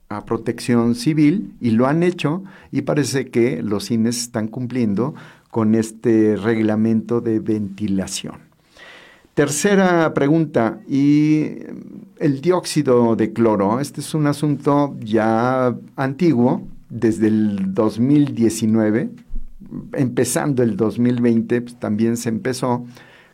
a 0.08 0.24
protección 0.24 0.94
civil 0.94 1.52
y 1.60 1.70
lo 1.70 1.88
han 1.88 2.04
hecho 2.04 2.44
y 2.70 2.82
parece 2.82 3.28
que 3.28 3.60
los 3.60 3.86
cines 3.86 4.20
están 4.20 4.46
cumpliendo 4.46 5.16
con 5.50 5.74
este 5.74 6.36
reglamento 6.36 7.20
de 7.20 7.40
ventilación. 7.40 8.47
Tercera 9.38 10.12
pregunta, 10.14 10.80
y 10.88 11.58
el 12.18 12.40
dióxido 12.40 13.14
de 13.14 13.32
cloro, 13.32 13.78
este 13.78 14.00
es 14.00 14.12
un 14.12 14.26
asunto 14.26 14.96
ya 14.98 15.76
antiguo, 15.94 16.66
desde 16.88 17.28
el 17.28 17.72
2019, 17.72 19.10
empezando 19.92 20.64
el 20.64 20.76
2020, 20.76 21.60
pues, 21.60 21.78
también 21.78 22.16
se 22.16 22.30
empezó 22.30 22.84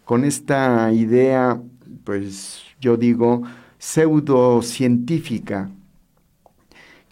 con 0.04 0.24
esta 0.24 0.92
idea, 0.92 1.58
pues 2.04 2.60
yo 2.82 2.98
digo, 2.98 3.40
pseudocientífica 3.78 5.70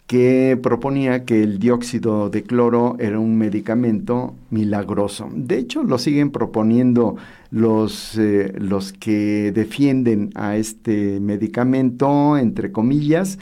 que 0.07 0.59
proponía 0.61 1.23
que 1.23 1.43
el 1.43 1.59
dióxido 1.59 2.29
de 2.29 2.43
cloro 2.43 2.97
era 2.99 3.19
un 3.19 3.37
medicamento 3.37 4.35
milagroso. 4.49 5.29
De 5.33 5.57
hecho, 5.57 5.83
lo 5.83 5.97
siguen 5.97 6.31
proponiendo 6.31 7.15
los, 7.51 8.17
eh, 8.17 8.53
los 8.57 8.91
que 8.93 9.51
defienden 9.53 10.31
a 10.35 10.57
este 10.57 11.19
medicamento, 11.19 12.37
entre 12.37 12.71
comillas, 12.71 13.39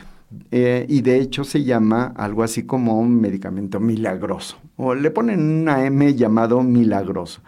eh, 0.52 0.86
y 0.88 1.02
de 1.02 1.20
hecho 1.20 1.44
se 1.44 1.64
llama 1.64 2.14
algo 2.16 2.44
así 2.44 2.64
como 2.64 3.00
un 3.00 3.20
medicamento 3.20 3.80
milagroso, 3.80 4.58
o 4.78 4.96
le 4.96 5.12
ponen 5.12 5.42
una 5.42 5.86
M 5.86 6.14
llamado 6.16 6.62
milagroso. 6.64 7.42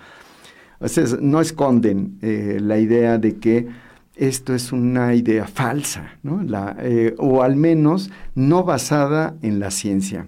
O 0.80 0.88
sea, 0.90 1.06
no 1.22 1.40
esconden 1.40 2.18
eh, 2.22 2.58
la 2.62 2.78
idea 2.78 3.18
de 3.18 3.38
que 3.38 3.68
esto 4.16 4.54
es 4.54 4.72
una 4.72 5.16
idea 5.16 5.48
falsa, 5.48 6.18
¿no? 6.24 6.42
Eh, 6.80 7.16
o 7.18 7.42
al 7.42 7.56
menos 7.56 8.12
no 8.36 8.64
basada 8.64 9.36
en 9.42 9.60
la 9.60 9.72
ciencia. 9.72 10.28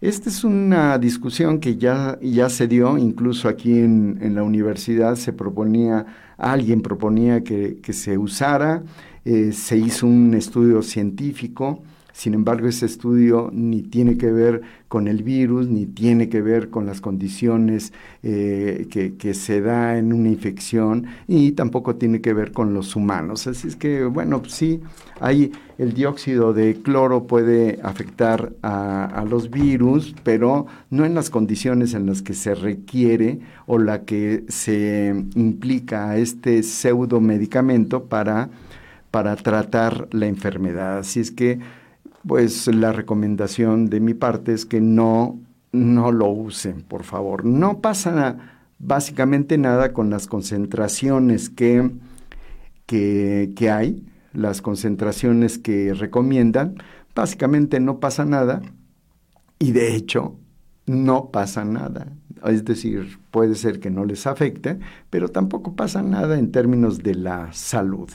Esta 0.00 0.30
es 0.30 0.44
una 0.44 0.96
discusión 0.98 1.58
que 1.58 1.76
ya, 1.76 2.18
ya 2.22 2.48
se 2.48 2.68
dio, 2.68 2.96
incluso 2.98 3.48
aquí 3.48 3.78
en, 3.78 4.34
la 4.34 4.44
universidad 4.44 5.16
se 5.16 5.32
proponía, 5.32 6.06
alguien 6.36 6.82
proponía 6.82 7.42
que, 7.42 7.80
se 7.92 8.16
usara, 8.16 8.84
eh, 9.24 9.50
se 9.52 9.76
hizo 9.76 10.06
un 10.06 10.34
estudio 10.34 10.82
científico, 10.82 11.82
sin 12.18 12.34
embargo, 12.34 12.66
ese 12.66 12.84
estudio 12.84 13.48
ni 13.54 13.80
tiene 13.80 14.18
que 14.18 14.32
ver 14.32 14.62
con 14.88 15.06
el 15.06 15.22
virus, 15.22 15.68
ni 15.68 15.86
tiene 15.86 16.28
que 16.28 16.42
ver 16.42 16.68
con 16.68 16.84
las 16.84 17.00
condiciones 17.00 17.92
eh, 18.24 18.88
que, 18.90 19.34
se 19.34 19.60
da 19.60 19.96
en 19.96 20.12
una 20.12 20.28
infección, 20.28 21.06
y 21.28 21.52
tampoco 21.52 21.94
tiene 21.94 22.20
que 22.20 22.34
ver 22.34 22.50
con 22.50 22.74
los 22.74 22.96
humanos. 22.96 23.46
Así 23.46 23.68
es 23.68 23.76
que, 23.76 24.04
bueno, 24.04 24.40
pues 24.40 24.54
sí, 24.54 24.80
hay 25.20 25.52
el 25.78 25.92
dióxido 25.92 26.52
de 26.52 26.74
cloro 26.82 27.28
puede 27.28 27.78
afectar 27.84 28.52
a, 28.62 29.24
los 29.30 29.48
virus, 29.48 30.16
pero 30.24 30.66
no 30.90 31.04
en 31.04 31.14
las 31.14 31.30
condiciones 31.30 31.94
en 31.94 32.06
las 32.06 32.20
que 32.20 32.34
se 32.34 32.56
requiere 32.56 33.38
o 33.66 33.78
la 33.78 34.02
que 34.02 34.42
se 34.48 35.14
implica 35.36 36.16
este 36.16 36.64
pseudo 36.64 37.20
medicamento 37.20 38.06
para, 38.06 38.50
para 39.12 39.36
tratar 39.36 40.08
la 40.10 40.26
enfermedad. 40.26 40.98
Así 40.98 41.20
es 41.20 41.30
que 41.30 41.60
pues 42.28 42.66
la 42.68 42.92
recomendación 42.92 43.86
de 43.86 44.00
mi 44.00 44.12
parte 44.12 44.52
es 44.52 44.66
que 44.66 44.82
no, 44.82 45.40
no 45.72 46.12
lo 46.12 46.28
usen, 46.28 46.82
por 46.82 47.02
favor. 47.02 47.46
No 47.46 47.80
pasa 47.80 48.36
básicamente 48.78 49.56
nada 49.56 49.94
con 49.94 50.10
las 50.10 50.26
concentraciones 50.26 51.48
que, 51.48 51.90
que, 52.84 53.52
que 53.56 53.70
hay, 53.70 54.06
las 54.34 54.60
concentraciones 54.60 55.58
que 55.58 55.94
recomiendan. 55.94 56.76
Básicamente 57.14 57.80
no 57.80 57.98
pasa 57.98 58.26
nada 58.26 58.60
y 59.58 59.72
de 59.72 59.96
hecho 59.96 60.36
no 60.86 61.30
pasa 61.30 61.64
nada. 61.64 62.12
Es 62.44 62.64
decir, 62.64 63.18
puede 63.30 63.54
ser 63.54 63.80
que 63.80 63.90
no 63.90 64.04
les 64.04 64.26
afecte, 64.26 64.78
pero 65.08 65.30
tampoco 65.30 65.74
pasa 65.74 66.02
nada 66.02 66.38
en 66.38 66.52
términos 66.52 67.02
de 67.02 67.14
la 67.14 67.52
salud. 67.54 68.10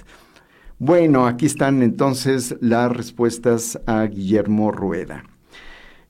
Bueno, 0.79 1.27
aquí 1.27 1.45
están 1.45 1.83
entonces 1.83 2.55
las 2.59 2.91
respuestas 2.91 3.79
a 3.85 4.03
Guillermo 4.03 4.71
Rueda. 4.71 5.23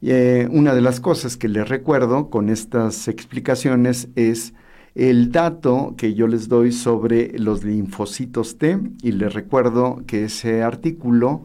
Eh, 0.01 0.47
una 0.51 0.73
de 0.73 0.81
las 0.81 0.99
cosas 0.99 1.37
que 1.37 1.47
les 1.47 1.69
recuerdo 1.69 2.29
con 2.29 2.49
estas 2.49 3.07
explicaciones 3.07 4.09
es 4.15 4.53
el 4.95 5.31
dato 5.31 5.95
que 5.97 6.13
yo 6.13 6.27
les 6.27 6.49
doy 6.49 6.71
sobre 6.71 7.37
los 7.39 7.63
linfocitos 7.63 8.57
T 8.57 8.79
y 9.01 9.11
les 9.13 9.33
recuerdo 9.33 10.03
que 10.05 10.25
ese 10.25 10.61
artículo 10.61 11.43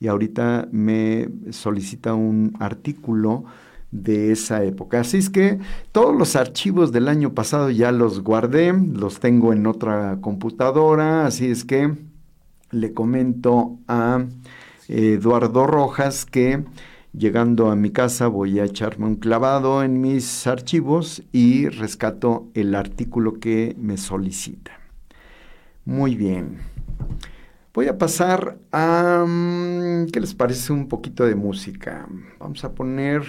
y 0.00 0.08
ahorita 0.08 0.68
me 0.72 1.28
solicita 1.50 2.14
un 2.14 2.54
artículo 2.60 3.44
de 3.90 4.32
esa 4.32 4.62
época. 4.64 5.00
Así 5.00 5.18
es 5.18 5.30
que 5.30 5.58
todos 5.92 6.14
los 6.14 6.36
archivos 6.36 6.92
del 6.92 7.08
año 7.08 7.34
pasado 7.34 7.70
ya 7.70 7.92
los 7.92 8.22
guardé, 8.22 8.72
los 8.72 9.20
tengo 9.20 9.52
en 9.52 9.66
otra 9.66 10.18
computadora, 10.20 11.26
así 11.26 11.46
es 11.46 11.64
que 11.64 11.94
le 12.70 12.92
comento 12.92 13.78
a 13.88 14.24
Eduardo 14.88 15.66
Rojas 15.66 16.26
que 16.26 16.64
llegando 17.16 17.70
a 17.70 17.76
mi 17.76 17.90
casa 17.90 18.26
voy 18.26 18.58
a 18.58 18.64
echarme 18.64 19.06
un 19.06 19.16
clavado 19.16 19.82
en 19.82 20.00
mis 20.00 20.46
archivos 20.46 21.22
y 21.32 21.68
rescato 21.68 22.48
el 22.54 22.74
artículo 22.74 23.40
que 23.40 23.74
me 23.78 23.96
solicita. 23.96 24.72
Muy 25.84 26.16
bien. 26.16 26.58
Voy 27.76 27.88
a 27.88 27.98
pasar 27.98 28.56
a... 28.72 29.22
Mm, 29.28 30.06
¿Qué 30.06 30.18
les 30.18 30.34
parece 30.34 30.72
un 30.72 30.88
poquito 30.88 31.26
de 31.26 31.34
música? 31.34 32.08
Vamos 32.38 32.64
a 32.64 32.72
poner 32.72 33.22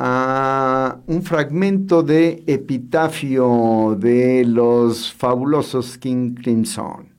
a 0.00 0.98
un 1.06 1.22
fragmento 1.22 2.02
de 2.02 2.42
epitafio 2.48 3.96
de 4.00 4.44
los 4.44 5.12
fabulosos 5.12 5.96
King 5.96 6.34
Crimson. 6.34 7.10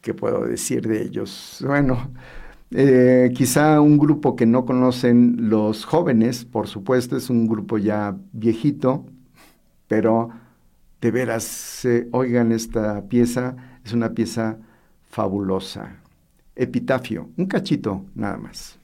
¿Qué 0.00 0.14
puedo 0.14 0.44
decir 0.44 0.84
de 0.84 1.00
ellos? 1.00 1.62
Bueno, 1.64 2.10
eh, 2.72 3.30
quizá 3.32 3.80
un 3.80 3.98
grupo 3.98 4.34
que 4.34 4.46
no 4.46 4.64
conocen 4.64 5.48
los 5.48 5.84
jóvenes, 5.84 6.44
por 6.44 6.66
supuesto, 6.66 7.16
es 7.16 7.30
un 7.30 7.46
grupo 7.46 7.78
ya 7.78 8.16
viejito, 8.32 9.06
pero 9.86 10.30
de 11.00 11.10
veras, 11.12 11.86
oigan 12.10 12.50
esta 12.50 13.06
pieza, 13.06 13.69
es 13.84 13.92
una 13.92 14.12
pieza 14.12 14.58
fabulosa. 15.08 15.96
Epitafio, 16.56 17.30
un 17.36 17.46
cachito 17.46 18.04
nada 18.14 18.36
más. 18.36 18.79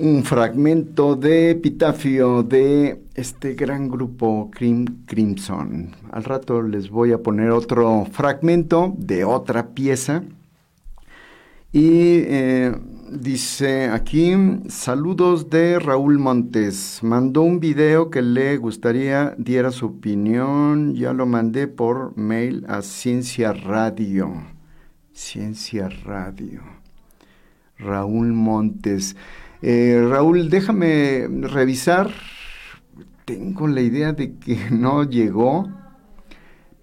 Un 0.00 0.24
fragmento 0.24 1.14
de 1.14 1.50
epitafio 1.50 2.42
de 2.42 3.02
este 3.14 3.54
gran 3.54 3.88
grupo 3.90 4.50
Crimson. 4.50 5.94
Al 6.10 6.24
rato 6.24 6.62
les 6.62 6.88
voy 6.88 7.12
a 7.12 7.18
poner 7.18 7.50
otro 7.50 8.06
fragmento 8.10 8.94
de 8.96 9.24
otra 9.24 9.68
pieza. 9.68 10.22
Y 11.72 12.24
eh, 12.24 12.74
dice 13.12 13.90
aquí, 13.90 14.32
saludos 14.68 15.50
de 15.50 15.78
Raúl 15.78 16.18
Montes. 16.18 17.00
Mandó 17.02 17.42
un 17.42 17.60
video 17.60 18.08
que 18.08 18.22
le 18.22 18.56
gustaría 18.56 19.34
diera 19.36 19.70
su 19.70 19.86
opinión. 19.86 20.94
Ya 20.94 21.12
lo 21.12 21.26
mandé 21.26 21.68
por 21.68 22.16
mail 22.16 22.64
a 22.68 22.80
Ciencia 22.80 23.52
Radio. 23.52 24.32
Ciencia 25.12 25.90
Radio. 26.04 26.62
Raúl 27.78 28.32
Montes. 28.32 29.14
Eh, 29.62 30.06
Raúl, 30.08 30.48
déjame 30.48 31.28
revisar. 31.28 32.10
Tengo 33.24 33.68
la 33.68 33.80
idea 33.80 34.12
de 34.12 34.36
que 34.38 34.58
no 34.70 35.04
llegó, 35.04 35.70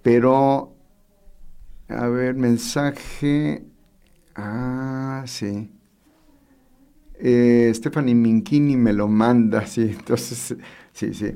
pero 0.02 0.76
a 1.90 2.08
ver, 2.08 2.36
mensaje. 2.36 3.66
Ah, 4.36 5.24
sí. 5.26 5.72
Eh, 7.20 7.72
Stephanie 7.74 8.14
Minchini 8.14 8.78
me 8.78 8.94
lo 8.94 9.08
manda, 9.08 9.66
sí, 9.66 9.96
entonces, 9.98 10.56
sí, 10.94 11.14
sí. 11.14 11.32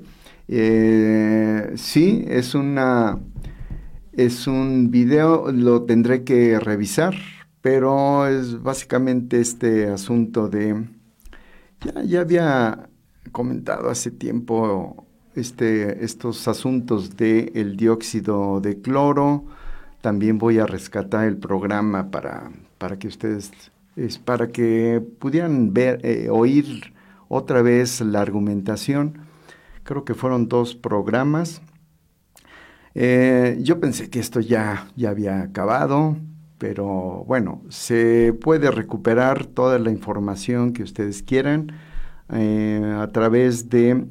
Eh, 0.48 1.72
sí, 1.76 2.26
es 2.28 2.54
una 2.56 3.20
es 4.14 4.46
un 4.48 4.92
video, 4.92 5.52
lo 5.52 5.84
tendré 5.84 6.24
que 6.24 6.60
revisar, 6.60 7.16
pero 7.62 8.28
es 8.28 8.62
básicamente 8.62 9.40
este 9.40 9.88
asunto 9.88 10.50
de 10.50 10.86
ya, 11.86 12.04
ya 12.04 12.22
había 12.22 12.90
comentado 13.32 13.90
hace 13.90 14.12
tiempo 14.12 15.06
este, 15.36 16.04
estos 16.04 16.48
asuntos 16.48 17.16
del 17.18 17.52
el 17.56 17.78
dióxido 17.78 18.60
de 18.62 18.82
cloro. 18.82 19.46
También 20.02 20.38
voy 20.38 20.60
a 20.60 20.66
rescatar 20.66 21.28
el 21.28 21.38
programa 21.38 22.10
para, 22.12 22.52
para 22.78 22.98
que 22.98 23.08
ustedes, 23.08 23.52
es 23.96 24.18
para 24.18 24.48
que 24.48 25.02
pudieran 25.20 25.74
ver, 25.74 26.00
eh, 26.04 26.28
oír 26.30 26.94
otra 27.28 27.62
vez 27.62 28.02
la 28.02 28.22
argumentación. 28.22 29.20
Creo 29.84 30.04
que 30.04 30.14
fueron 30.14 30.48
dos 30.48 30.76
programas. 30.76 31.62
Eh, 32.94 33.58
yo 33.62 33.80
pensé 33.80 34.10
que 34.10 34.20
esto 34.20 34.42
ya, 34.42 34.88
ya 34.96 35.12
había 35.12 35.42
acabado, 35.42 36.18
pero 36.62 37.26
bueno, 37.26 37.64
se 37.70 38.34
puede 38.40 38.70
recuperar 38.70 39.48
toda 39.48 39.80
la 39.80 39.90
información 39.90 40.74
que 40.74 40.84
ustedes 40.84 41.24
quieran 41.24 41.72
eh, 42.32 42.98
a 43.00 43.08
través 43.08 43.68
de 43.72 44.06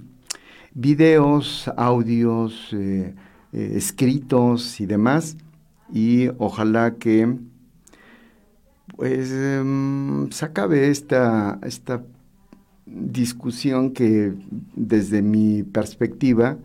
videos, 0.74 1.70
audios, 1.76 2.70
eh, 2.72 3.14
eh, 3.52 3.72
escritos 3.76 4.80
y 4.80 4.86
demás. 4.86 5.36
Y 5.92 6.30
ojalá 6.38 6.96
que 6.96 7.36
pues 8.96 9.30
em, 9.30 10.28
se 10.32 10.44
acabe 10.44 10.90
esta, 10.90 11.60
esta 11.62 12.02
discusión 12.84 13.92
que 13.92 14.34
desde 14.74 15.22
mi 15.22 15.62
perspectiva 15.62 16.58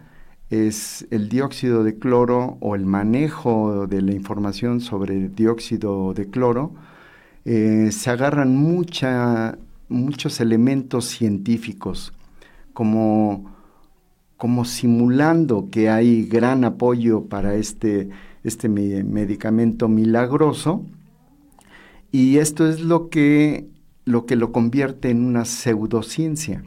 es 0.56 1.08
el 1.12 1.30
dióxido 1.30 1.84
de 1.84 1.98
cloro 1.98 2.58
o 2.60 2.76
el 2.76 2.86
manejo 2.86 3.88
de 3.88 4.02
la 4.02 4.14
información 4.14 4.82
sobre 4.82 5.16
el 5.16 5.36
dióxido 5.36 6.14
de 6.14 6.30
cloro. 6.30 6.74
Eh, 7.46 7.90
se 7.92 8.10
agarran 8.10 8.56
mucha, 8.56 9.58
muchos 9.90 10.40
elementos 10.42 11.06
científicos 11.06 12.14
como 12.74 13.56
como 14.38 14.66
simulando 14.66 15.70
que 15.72 15.90
hay 15.90 16.26
gran 16.26 16.66
apoyo 16.66 17.26
para 17.26 17.56
este, 17.56 18.10
este 18.44 18.70
medicamento 18.70 19.88
milagroso. 19.88 20.86
Y 22.12 22.38
esto 22.38 22.68
es 22.68 22.82
lo 22.82 23.10
que, 23.10 23.68
lo 24.04 24.26
que 24.26 24.36
lo 24.36 24.52
convierte 24.52 25.10
en 25.10 25.26
una 25.26 25.46
pseudociencia. 25.46 26.64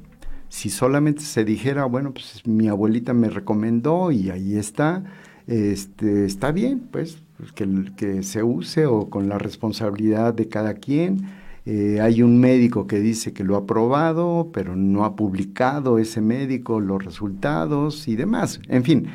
Si 0.48 0.70
solamente 0.70 1.22
se 1.22 1.44
dijera, 1.44 1.84
bueno, 1.84 2.12
pues 2.12 2.46
mi 2.46 2.68
abuelita 2.68 3.12
me 3.12 3.28
recomendó 3.28 4.10
y 4.12 4.30
ahí 4.30 4.56
está, 4.56 5.04
este, 5.46 6.24
está 6.24 6.52
bien, 6.52 6.88
pues, 6.90 7.22
pues 7.36 7.52
que, 7.52 7.68
que 7.96 8.22
se 8.22 8.42
use 8.42 8.86
o 8.86 9.10
con 9.10 9.28
la 9.28 9.38
responsabilidad 9.38 10.34
de 10.34 10.48
cada 10.48 10.74
quien 10.74 11.26
eh, 11.70 12.00
hay 12.00 12.22
un 12.22 12.40
médico 12.40 12.86
que 12.86 12.98
dice 12.98 13.34
que 13.34 13.44
lo 13.44 13.54
ha 13.54 13.66
probado, 13.66 14.48
pero 14.54 14.74
no 14.74 15.04
ha 15.04 15.16
publicado 15.16 15.98
ese 15.98 16.22
médico 16.22 16.80
los 16.80 17.04
resultados 17.04 18.08
y 18.08 18.16
demás. 18.16 18.58
En 18.68 18.84
fin, 18.84 19.08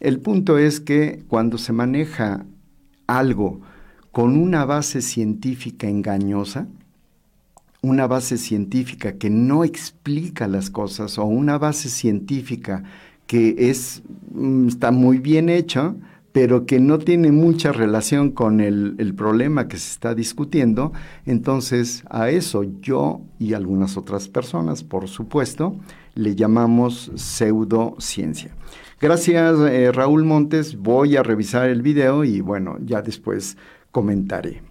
el 0.00 0.18
punto 0.18 0.58
es 0.58 0.80
que 0.80 1.22
cuando 1.28 1.58
se 1.58 1.72
maneja 1.72 2.44
algo 3.06 3.60
con 4.10 4.36
una 4.36 4.64
base 4.64 5.00
científica 5.00 5.88
engañosa, 5.88 6.66
una 7.82 8.06
base 8.06 8.38
científica 8.38 9.14
que 9.18 9.28
no 9.28 9.64
explica 9.64 10.48
las 10.48 10.70
cosas 10.70 11.18
o 11.18 11.24
una 11.24 11.58
base 11.58 11.88
científica 11.88 12.84
que 13.26 13.70
es, 13.70 14.02
mm, 14.32 14.68
está 14.68 14.92
muy 14.92 15.18
bien 15.18 15.48
hecha, 15.48 15.94
pero 16.32 16.64
que 16.64 16.80
no 16.80 16.98
tiene 16.98 17.30
mucha 17.30 17.72
relación 17.72 18.30
con 18.30 18.60
el, 18.60 19.14
problema 19.16 19.68
que 19.68 19.76
se 19.76 19.90
está 19.90 20.14
discutiendo, 20.14 20.92
entonces 21.26 22.04
a 22.08 22.30
eso 22.30 22.64
yo 22.80 23.20
y 23.38 23.52
algunas 23.52 23.96
otras 23.96 24.28
personas, 24.28 24.82
por 24.82 25.08
supuesto, 25.08 25.76
le 26.14 26.34
llamamos 26.34 27.12
pseudociencia. 27.16 28.54
Gracias 29.00 29.58
eh, 29.68 29.92
Raúl 29.92 30.24
Montes, 30.24 30.76
voy 30.76 31.16
a 31.16 31.22
revisar 31.22 31.68
el 31.68 31.82
video 31.82 32.24
y 32.24 32.40
bueno, 32.40 32.78
ya 32.84 33.02
después 33.02 33.56
comentaré. 33.90 34.62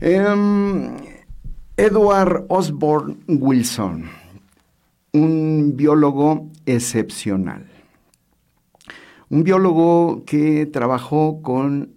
Em, 0.00 0.96
Edward 1.76 2.46
Osborne 2.48 3.16
Wilson, 3.26 4.04
un 5.12 5.72
biólogo 5.76 6.48
excepcional 6.66 7.74
un 9.34 9.42
biólogo 9.42 10.22
que 10.26 10.66
trabajó 10.66 11.42
con 11.42 11.90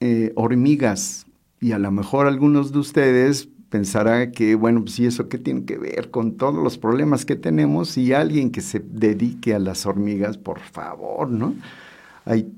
eh, 0.00 0.32
hormigas 0.34 1.26
y 1.60 1.70
a 1.72 1.78
lo 1.78 1.90
mejor 1.92 2.26
algunos 2.26 2.72
de 2.72 2.78
ustedes 2.78 3.48
pensarán 3.68 4.32
que, 4.32 4.56
bueno, 4.56 4.80
pues 4.82 4.98
¿y 4.98 5.06
eso 5.06 5.28
qué 5.28 5.38
tiene 5.38 5.64
que 5.64 5.78
ver 5.78 6.10
con 6.10 6.36
todos 6.36 6.56
los 6.56 6.78
problemas 6.78 7.24
que 7.24 7.36
tenemos? 7.36 7.96
Y 7.96 8.12
alguien 8.12 8.50
que 8.50 8.60
se 8.60 8.80
dedique 8.80 9.54
a 9.54 9.60
las 9.60 9.86
hormigas, 9.86 10.36
por 10.36 10.58
favor, 10.58 11.30
¿no? 11.30 11.54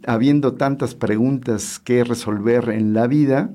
Habiendo 0.07 0.55
tantas 0.55 0.95
preguntas 0.95 1.79
que 1.79 2.05
resolver 2.05 2.71
en 2.71 2.95
la 2.95 3.07
vida 3.07 3.51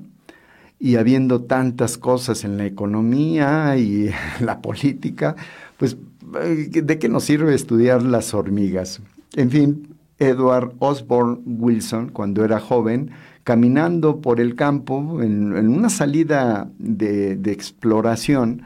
y 0.80 0.96
habiendo 0.96 1.42
tantas 1.42 1.98
cosas 1.98 2.44
en 2.44 2.56
la 2.56 2.66
economía 2.66 3.76
y 3.76 4.10
la 4.40 4.60
política, 4.60 5.36
pues 5.76 5.96
eh, 6.42 6.68
¿de 6.70 6.98
qué 6.98 7.08
nos 7.08 7.24
sirve 7.24 7.54
estudiar 7.54 8.02
las 8.02 8.34
hormigas? 8.34 9.00
En 9.34 9.50
fin, 9.50 9.96
Edward 10.18 10.72
Osborne 10.78 11.40
Wilson, 11.44 12.10
cuando 12.10 12.44
era 12.44 12.60
joven, 12.60 13.10
caminando 13.44 14.20
por 14.20 14.40
el 14.40 14.54
campo 14.56 15.22
en, 15.22 15.52
una 15.68 15.88
salida 15.88 16.70
de, 16.78 17.32
exploración, 17.46 18.62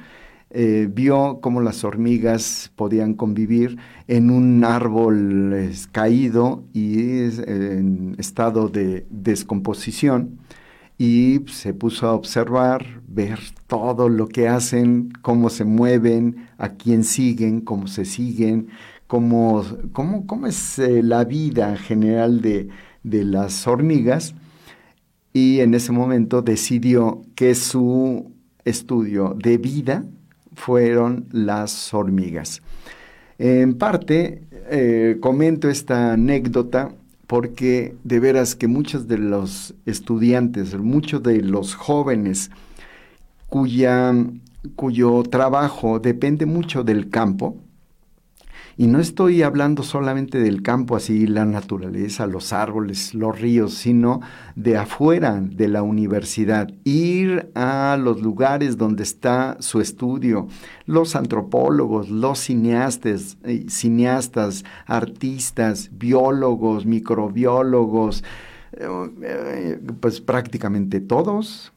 eh, 0.51 0.89
vio 0.93 1.39
cómo 1.41 1.61
las 1.63 1.83
hormigas 1.85 2.73
podían 2.77 3.15
convivir 3.15 3.79
en 4.07 4.31
un 4.31 4.65
árbol 4.65 5.71
caído 5.93 6.65
y 6.75 7.21
en 7.47 8.17
estado 8.19 8.69
de 8.69 9.07
descomposición 9.09 10.41
y 11.03 11.41
se 11.49 11.75
puso 11.75 12.07
a 12.07 12.13
observar, 12.13 12.87
ver 13.09 13.41
todo 13.67 14.09
lo 14.09 14.29
que 14.29 14.47
hacen, 14.47 15.13
cómo 15.21 15.51
se 15.51 15.65
mueven, 15.65 16.47
a 16.59 16.69
quién 16.69 17.03
siguen, 17.03 17.61
cómo 17.61 17.89
se 17.89 18.05
siguen, 18.05 18.69
cómo, 19.09 19.65
cómo, 19.93 20.47
es 20.47 20.79
eh, 20.79 21.03
la 21.03 21.25
vida 21.25 21.77
general 21.77 22.41
de, 22.41 22.69
las 23.03 23.67
hormigas 23.67 24.37
y 25.33 25.59
en 25.59 25.75
ese 25.75 25.91
momento 25.91 26.41
decidió 26.41 27.23
que 27.35 27.57
su 27.57 28.31
estudio 28.65 29.35
de 29.37 29.59
vida 29.59 30.05
fueron 30.55 31.27
las 31.33 31.93
hormigas. 31.93 32.63
En 33.39 33.75
parte, 33.75 34.45
eh, 34.71 35.17
comento 35.21 35.69
esta 35.69 36.13
anécdota 36.13 36.95
porque 37.33 37.97
de 38.05 38.21
veras 38.21 38.55
que 38.55 38.69
muchos 38.69 39.09
de 39.09 39.17
los 39.17 39.73
estudiantes, 39.87 40.79
muchos 40.79 41.23
de 41.23 41.41
los 41.41 41.75
jóvenes 41.75 42.51
cuya, 43.49 44.15
cuyo 44.77 45.23
trabajo 45.23 45.99
depende 45.99 46.45
mucho 46.45 46.85
del 46.85 47.09
campo, 47.09 47.57
y 48.77 48.87
no 48.87 49.01
estoy 49.01 49.43
hablando 49.43 49.83
solamente 49.83 50.39
del 50.39 50.63
campo 50.63 50.97
así, 50.97 51.27
la 51.27 51.45
naturaleza, 51.45 52.27
los 52.27 52.53
árboles, 52.53 53.15
los 53.15 53.39
ríos, 53.39 53.75
sino 53.75 54.21
de 54.57 54.77
afuera 54.77 55.41
de 55.41 55.69
la 55.69 55.83
universidad, 55.83 56.71
ir 56.85 57.51
a 57.55 57.99
los 58.01 58.23
lugares 58.23 58.77
donde 58.77 59.03
está 59.03 59.57
su 59.61 59.81
estudio, 59.81 60.47
los 60.87 61.17
antropólogos, 61.17 62.09
los 62.09 62.39
cineastas, 62.39 63.37
eh, 63.45 63.67
cineastas, 63.69 64.65
artistas, 64.87 65.91
biólogos, 65.93 66.87
microbiólogos, 66.87 68.25
eh, 68.73 69.79
pues 70.01 70.21
prácticamente 70.21 71.01
todos 71.01 71.73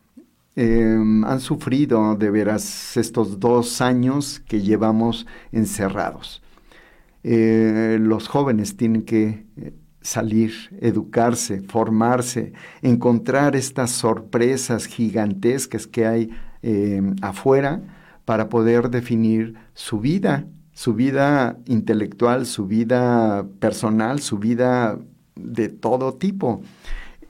em, 0.55 1.25
han 1.25 1.41
sufrido 1.41 2.15
de 2.15 2.29
veras 2.29 2.95
estos 2.95 3.39
dos 3.41 3.81
años 3.81 4.41
que 4.47 4.61
llevamos 4.61 5.27
encerrados. 5.51 6.41
Eh, 7.27 7.97
los 7.99 8.27
jóvenes 8.27 8.77
tienen 8.77 9.01
que 9.01 9.47
eh, 9.57 9.73
salir, 9.99 10.53
educarse, 10.79 11.61
formarse, 11.61 12.53
encontrar 12.83 13.55
estas 13.55 13.89
sorpresas 13.89 14.85
gigantescas 14.85 15.87
que 15.87 16.05
hay 16.05 16.29
eh, 16.61 17.01
afuera 17.23 17.81
para 18.25 18.47
poder 18.47 18.91
definir 18.91 19.55
su 19.73 19.99
vida, 19.99 20.45
su 20.73 20.93
vida 20.93 21.57
intelectual, 21.65 22.45
su 22.45 22.67
vida 22.67 23.47
personal, 23.59 24.19
su 24.19 24.37
vida 24.37 24.99
de 25.35 25.69
todo 25.69 26.13
tipo. 26.13 26.61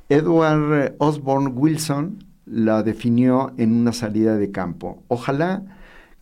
Edward 0.10 0.96
Osborne 0.98 1.52
Wilson 1.52 2.22
la 2.46 2.84
definió 2.84 3.54
en 3.56 3.72
una 3.72 3.94
salida 3.94 4.36
de 4.36 4.52
campo. 4.52 5.06
Ojalá 5.08 5.64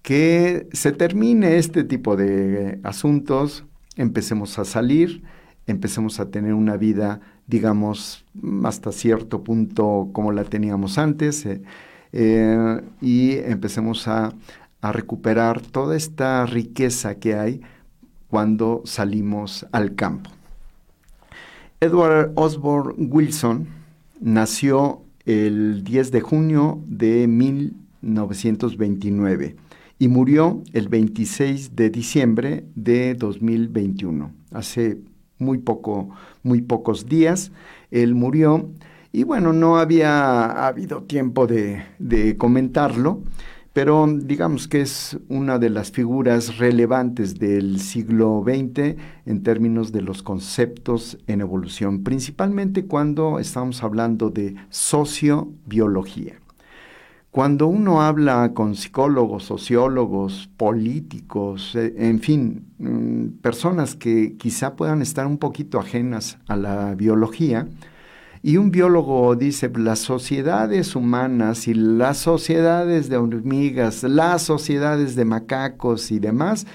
que 0.03 0.67
se 0.73 0.91
termine 0.91 1.57
este 1.57 1.83
tipo 1.83 2.15
de 2.15 2.79
asuntos 2.83 3.65
empecemos 3.95 4.59
a 4.59 4.65
salir, 4.65 5.23
empecemos 5.65 6.19
a 6.19 6.29
tener 6.29 6.53
una 6.53 6.77
vida, 6.77 7.21
digamos, 7.47 8.23
hasta 8.65 8.91
cierto 8.91 9.43
punto 9.43 10.09
como 10.11 10.31
la 10.33 10.43
teníamos 10.43 10.99
antes, 10.99 11.45
eh, 11.45 11.61
eh, 12.11 12.81
y 13.01 13.37
empecemos 13.37 14.09
a, 14.09 14.33
a 14.81 14.91
recuperar 14.91 15.61
toda 15.61 15.95
esta 15.95 16.45
riqueza 16.45 17.15
que 17.15 17.35
hay 17.35 17.61
cuando 18.29 18.81
salimos 18.85 19.65
al 19.71 19.95
campo. 19.95 20.29
Edward 21.79 22.33
Osborne 22.35 23.07
Wilson 23.09 23.67
nació 24.19 25.01
el 25.25 25.85
10 25.85 26.11
de 26.11 26.21
junio 26.21 26.81
de 26.87 27.27
1929 27.27 29.55
y 29.99 30.07
murió 30.07 30.61
el 30.73 30.89
26 30.89 31.75
de 31.75 31.89
diciembre 31.89 32.65
de 32.75 33.15
2021. 33.15 34.31
Hace 34.51 34.99
muy 35.37 35.57
poco, 35.59 36.09
muy 36.43 36.61
pocos 36.61 37.07
días 37.07 37.51
él 37.93 38.15
murió 38.15 38.69
y 39.11 39.23
bueno, 39.23 39.53
no 39.53 39.77
había 39.77 40.67
habido 40.67 41.03
tiempo 41.03 41.45
de, 41.45 41.83
de 41.99 42.35
comentarlo, 42.37 43.21
pero 43.71 44.07
digamos 44.07 44.67
que 44.67 44.81
es 44.81 45.19
una 45.29 45.59
de 45.59 45.69
las 45.69 45.91
figuras 45.91 46.57
relevantes 46.57 47.37
del 47.37 47.79
siglo 47.79 48.43
XX 48.43 48.95
en 49.27 49.43
términos 49.43 49.91
de 49.91 50.01
los 50.01 50.23
conceptos 50.23 51.19
en 51.27 51.41
evolución, 51.41 52.03
principalmente 52.03 52.85
cuando 52.85 53.37
estamos 53.37 53.83
hablando 53.83 54.31
de 54.31 54.55
sociobiología. 54.69 56.42
Cuando 57.33 57.65
uno 57.65 58.03
habla 58.03 58.51
con 58.53 58.75
psicólogos, 58.75 59.45
sociólogos, 59.45 60.51
políticos, 60.55 61.73
eh, 61.73 61.91
en 61.97 62.19
fin, 62.19 62.67
mm, 62.77 63.41
personas 63.41 63.95
que 63.95 64.37
quizá 64.37 64.75
puedan 64.75 65.01
estar 65.01 65.25
un 65.25 65.39
poquito 65.39 65.79
ajenas 65.79 66.37
a 66.47 66.55
la 66.55 66.93
biología, 66.93 67.67
y 68.43 68.57
un 68.57 68.69
biólogo 68.69 69.35
dice, 69.35 69.71
las 69.75 69.97
sociedades 69.97 70.95
humanas 70.95 71.67
y 71.67 71.73
las 71.73 72.19
sociedades 72.19 73.09
de 73.09 73.17
hormigas, 73.17 74.03
las 74.03 74.43
sociedades 74.43 75.15
de 75.15 75.25
macacos 75.25 76.11
y 76.11 76.19
demás, 76.19 76.67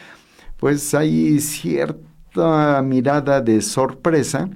pues 0.56 0.92
hay 0.92 1.38
cierta 1.38 2.82
mirada 2.82 3.40
de 3.40 3.62
sorpresa 3.62 4.50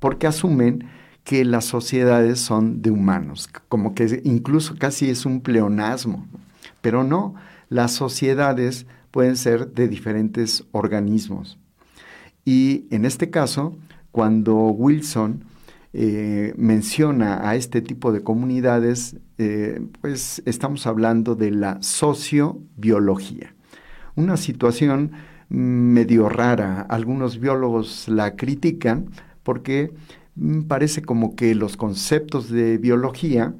porque 0.00 0.26
asumen 0.26 0.95
que 1.26 1.44
las 1.44 1.64
sociedades 1.64 2.38
son 2.38 2.82
de 2.82 2.92
humanos, 2.92 3.50
como 3.68 3.96
que 3.96 4.20
incluso 4.22 4.76
casi 4.78 5.10
es 5.10 5.26
un 5.26 5.40
pleonasmo, 5.40 6.24
pero 6.80 7.02
no, 7.02 7.34
las 7.68 7.90
sociedades 7.90 8.86
pueden 9.10 9.36
ser 9.36 9.72
de 9.72 9.88
diferentes 9.88 10.64
organismos. 10.70 11.58
Y 12.44 12.86
en 12.92 13.04
este 13.04 13.28
caso, 13.28 13.76
cuando 14.12 14.54
Wilson 14.54 15.44
eh, 15.92 16.54
menciona 16.56 17.48
a 17.48 17.56
este 17.56 17.82
tipo 17.82 18.12
de 18.12 18.22
comunidades, 18.22 19.16
eh, 19.38 19.80
pues 20.00 20.42
estamos 20.46 20.86
hablando 20.86 21.34
de 21.34 21.50
la 21.50 21.82
sociobiología. 21.82 23.52
Una 24.14 24.36
situación 24.36 25.10
medio 25.48 26.28
rara. 26.28 26.82
Algunos 26.82 27.40
biólogos 27.40 28.06
la 28.08 28.36
critican 28.36 29.10
porque 29.42 29.92
parece 30.68 31.02
como 31.02 31.34
que 31.36 31.54
los 31.54 31.76
conceptos 31.76 32.50
de 32.50 32.78
biología 32.78 33.54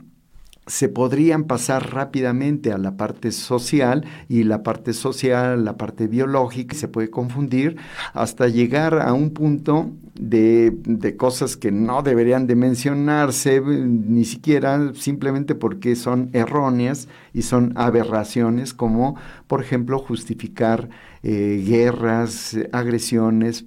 se 0.66 0.88
podrían 0.88 1.44
pasar 1.44 1.92
rápidamente 1.94 2.72
a 2.72 2.78
la 2.78 2.96
parte 2.96 3.30
social 3.30 4.04
y 4.28 4.42
la 4.42 4.64
parte 4.64 4.92
social, 4.92 5.64
la 5.64 5.76
parte 5.76 6.08
biológica, 6.08 6.74
se 6.74 6.88
puede 6.88 7.08
confundir 7.08 7.76
hasta 8.14 8.48
llegar 8.48 9.00
a 9.00 9.12
un 9.12 9.30
punto 9.30 9.92
de, 10.14 10.76
de, 10.84 11.16
cosas 11.16 11.56
que 11.56 11.70
no 11.70 12.02
deberían 12.02 12.48
de 12.48 12.56
mencionarse, 12.56 13.60
ni 13.60 14.24
siquiera 14.24 14.92
simplemente 14.94 15.54
porque 15.54 15.94
son 15.94 16.30
erróneas 16.32 17.06
y 17.32 17.42
son 17.42 17.72
aberraciones, 17.76 18.74
como 18.74 19.16
por 19.46 19.62
ejemplo 19.62 20.00
justificar 20.00 20.88
eh, 21.22 21.62
guerras, 21.64 22.56
agresiones 22.72 23.66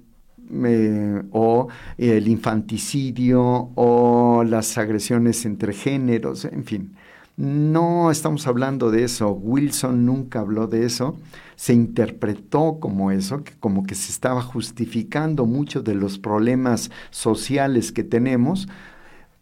o 1.32 1.68
el 1.98 2.28
infanticidio 2.28 3.70
o 3.74 4.44
las 4.44 4.78
agresiones 4.78 5.44
entre 5.46 5.72
géneros, 5.72 6.44
en 6.44 6.64
fin. 6.64 6.96
No 7.36 8.10
estamos 8.10 8.46
hablando 8.46 8.90
de 8.90 9.04
eso. 9.04 9.30
Wilson 9.30 10.04
nunca 10.04 10.40
habló 10.40 10.66
de 10.66 10.84
eso. 10.84 11.16
Se 11.56 11.72
interpretó 11.72 12.78
como 12.80 13.10
eso, 13.10 13.42
como 13.60 13.86
que 13.86 13.94
se 13.94 14.12
estaba 14.12 14.42
justificando 14.42 15.46
muchos 15.46 15.82
de 15.82 15.94
los 15.94 16.18
problemas 16.18 16.90
sociales 17.10 17.92
que 17.92 18.04
tenemos 18.04 18.68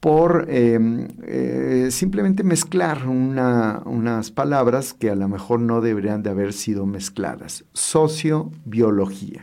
por 0.00 0.46
em, 0.48 1.08
eh, 1.24 1.88
simplemente 1.90 2.44
mezclar 2.44 3.04
unas 3.08 4.30
palabras 4.30 4.94
que 4.94 5.10
a 5.10 5.16
lo 5.16 5.28
mejor 5.28 5.58
no 5.60 5.80
deberían 5.80 6.22
de 6.22 6.30
haber 6.30 6.52
sido 6.52 6.86
mezcladas. 6.86 7.64
Sociobiología. 7.72 9.42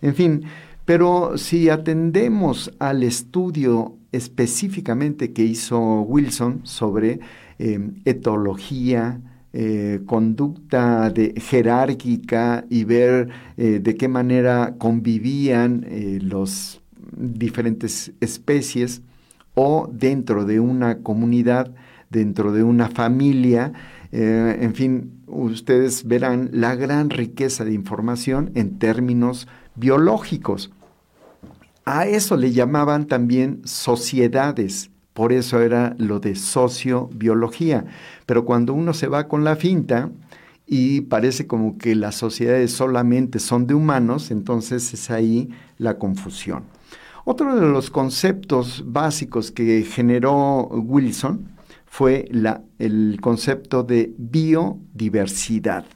En 0.00 0.14
fin, 0.14 0.44
pero 0.88 1.36
si 1.36 1.68
atendemos 1.68 2.72
al 2.78 3.02
estudio 3.02 3.98
específicamente 4.10 5.34
que 5.34 5.44
hizo 5.44 6.00
Wilson 6.00 6.60
sobre 6.62 7.20
em, 7.58 7.96
etología, 8.06 9.20
eh, 9.52 10.00
conducta 10.06 11.12
jerárquica 11.36 12.64
y 12.70 12.84
ver 12.84 13.28
eh, 13.58 13.80
de 13.82 13.96
qué 13.96 14.08
manera 14.08 14.76
convivían 14.78 15.84
eh, 15.86 16.20
las 16.22 16.80
diferentes 17.14 18.12
especies 18.22 19.02
o 19.52 19.90
dentro 19.92 20.46
de 20.46 20.58
una 20.58 21.00
comunidad, 21.00 21.70
dentro 22.08 22.50
de 22.50 22.62
una 22.62 22.88
familia, 22.88 23.74
en 24.10 24.74
fin, 24.74 25.20
ustedes 25.26 26.08
verán 26.08 26.48
la 26.50 26.74
gran 26.76 27.10
riqueza 27.10 27.66
de 27.66 27.74
información 27.74 28.52
en 28.54 28.78
términos 28.78 29.48
biológicos. 29.74 30.70
A 31.90 32.06
eso 32.06 32.36
le 32.36 32.52
llamaban 32.52 33.06
también 33.06 33.62
sociedades, 33.64 34.90
por 35.14 35.32
eso 35.32 35.62
era 35.62 35.94
lo 35.96 36.20
de 36.20 36.34
sociobiología. 36.34 37.86
Pero 38.26 38.44
cuando 38.44 38.74
uno 38.74 38.92
se 38.92 39.06
va 39.06 39.26
con 39.26 39.42
la 39.42 39.56
finta 39.56 40.10
y 40.66 41.00
parece 41.00 41.46
como 41.46 41.78
que 41.78 41.94
las 41.94 42.14
sociedades 42.14 42.72
solamente 42.72 43.38
son 43.38 43.66
de 43.66 43.72
humanos, 43.72 44.30
entonces 44.30 44.92
es 44.92 45.10
ahí 45.10 45.48
la 45.78 45.96
confusión. 45.96 46.64
Otro 47.24 47.56
de 47.58 47.66
los 47.66 47.88
conceptos 47.88 48.84
básicos 48.86 49.50
que 49.50 49.82
generó 49.82 50.68
Wilson 50.68 51.52
fue 51.86 52.28
el 52.78 53.18
concepto 53.22 53.82
de 53.82 54.12
biodiversidad. 54.18 55.86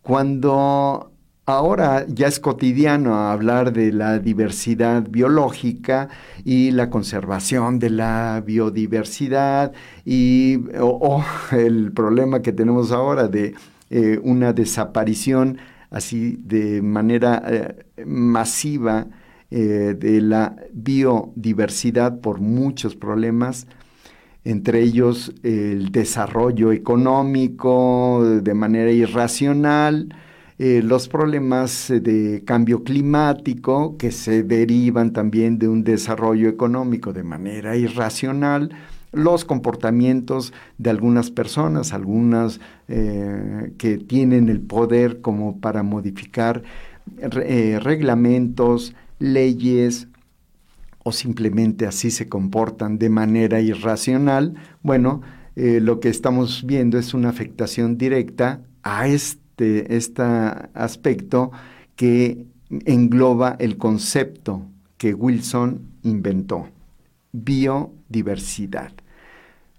Cuando 0.00 1.10
Ahora 1.48 2.04
ya 2.08 2.26
es 2.26 2.40
cotidiano 2.40 3.14
hablar 3.14 3.72
de 3.72 3.92
la 3.92 4.18
diversidad 4.18 5.08
biológica 5.08 6.08
y 6.44 6.72
la 6.72 6.90
conservación 6.90 7.78
de 7.78 7.90
la 7.90 8.42
biodiversidad 8.44 9.72
y 10.04 10.58
o, 10.80 11.24
el 11.52 11.92
problema 11.92 12.42
que 12.42 12.52
tenemos 12.52 12.90
ahora 12.90 13.28
de 13.28 13.54
eh, 13.90 14.18
una 14.24 14.52
desaparición 14.52 15.58
así 15.88 16.36
de 16.42 16.82
manera 16.82 17.40
eh, 17.46 18.04
masiva 18.04 19.06
eh, 19.52 19.94
de 19.96 20.20
la 20.22 20.56
biodiversidad 20.72 22.18
por 22.18 22.40
muchos 22.40 22.96
problemas 22.96 23.68
entre 24.42 24.80
ellos 24.80 25.32
el 25.44 25.92
desarrollo 25.92 26.72
económico 26.72 28.24
de 28.42 28.54
manera 28.54 28.90
irracional, 28.90 30.08
eh, 30.58 30.80
los 30.82 31.06
problemas 31.08 31.90
eh, 31.90 32.00
de 32.00 32.42
cambio 32.46 32.82
climático 32.82 33.98
que 33.98 34.10
se 34.10 34.42
derivan 34.42 35.12
también 35.12 35.58
de 35.58 35.68
un 35.68 35.84
desarrollo 35.84 36.48
económico 36.48 37.12
de 37.12 37.22
manera 37.22 37.76
irracional, 37.76 38.70
los 39.12 39.44
comportamientos 39.44 40.54
de 40.78 40.88
algunas 40.88 41.30
personas, 41.30 41.92
algunas 41.92 42.58
eh, 42.88 43.74
que 43.76 43.98
tienen 43.98 44.48
el 44.48 44.60
poder 44.60 45.20
como 45.20 45.60
para 45.60 45.82
modificar 45.82 46.62
reglamentos, 47.20 48.94
leyes, 49.18 50.08
o 51.04 51.12
simplemente 51.12 51.86
así 51.86 52.10
se 52.10 52.28
comportan 52.28 52.98
de 52.98 53.10
manera 53.10 53.60
irracional, 53.60 54.54
bueno, 54.82 55.22
lo 55.54 56.00
que 56.00 56.08
estamos 56.08 56.66
viendo 56.66 56.98
es 56.98 57.14
una 57.14 57.28
afectación 57.28 57.96
directa 57.96 58.60
a 58.82 59.06
este 59.06 59.45
este, 59.58 60.22
aspecto 60.74 61.50
que 61.94 62.46
engloba 62.84 63.56
el 63.58 63.76
concepto 63.78 64.62
que 64.98 65.14
Wilson 65.14 65.80
inventó, 66.02 66.68
biodiversidad. 67.32 68.92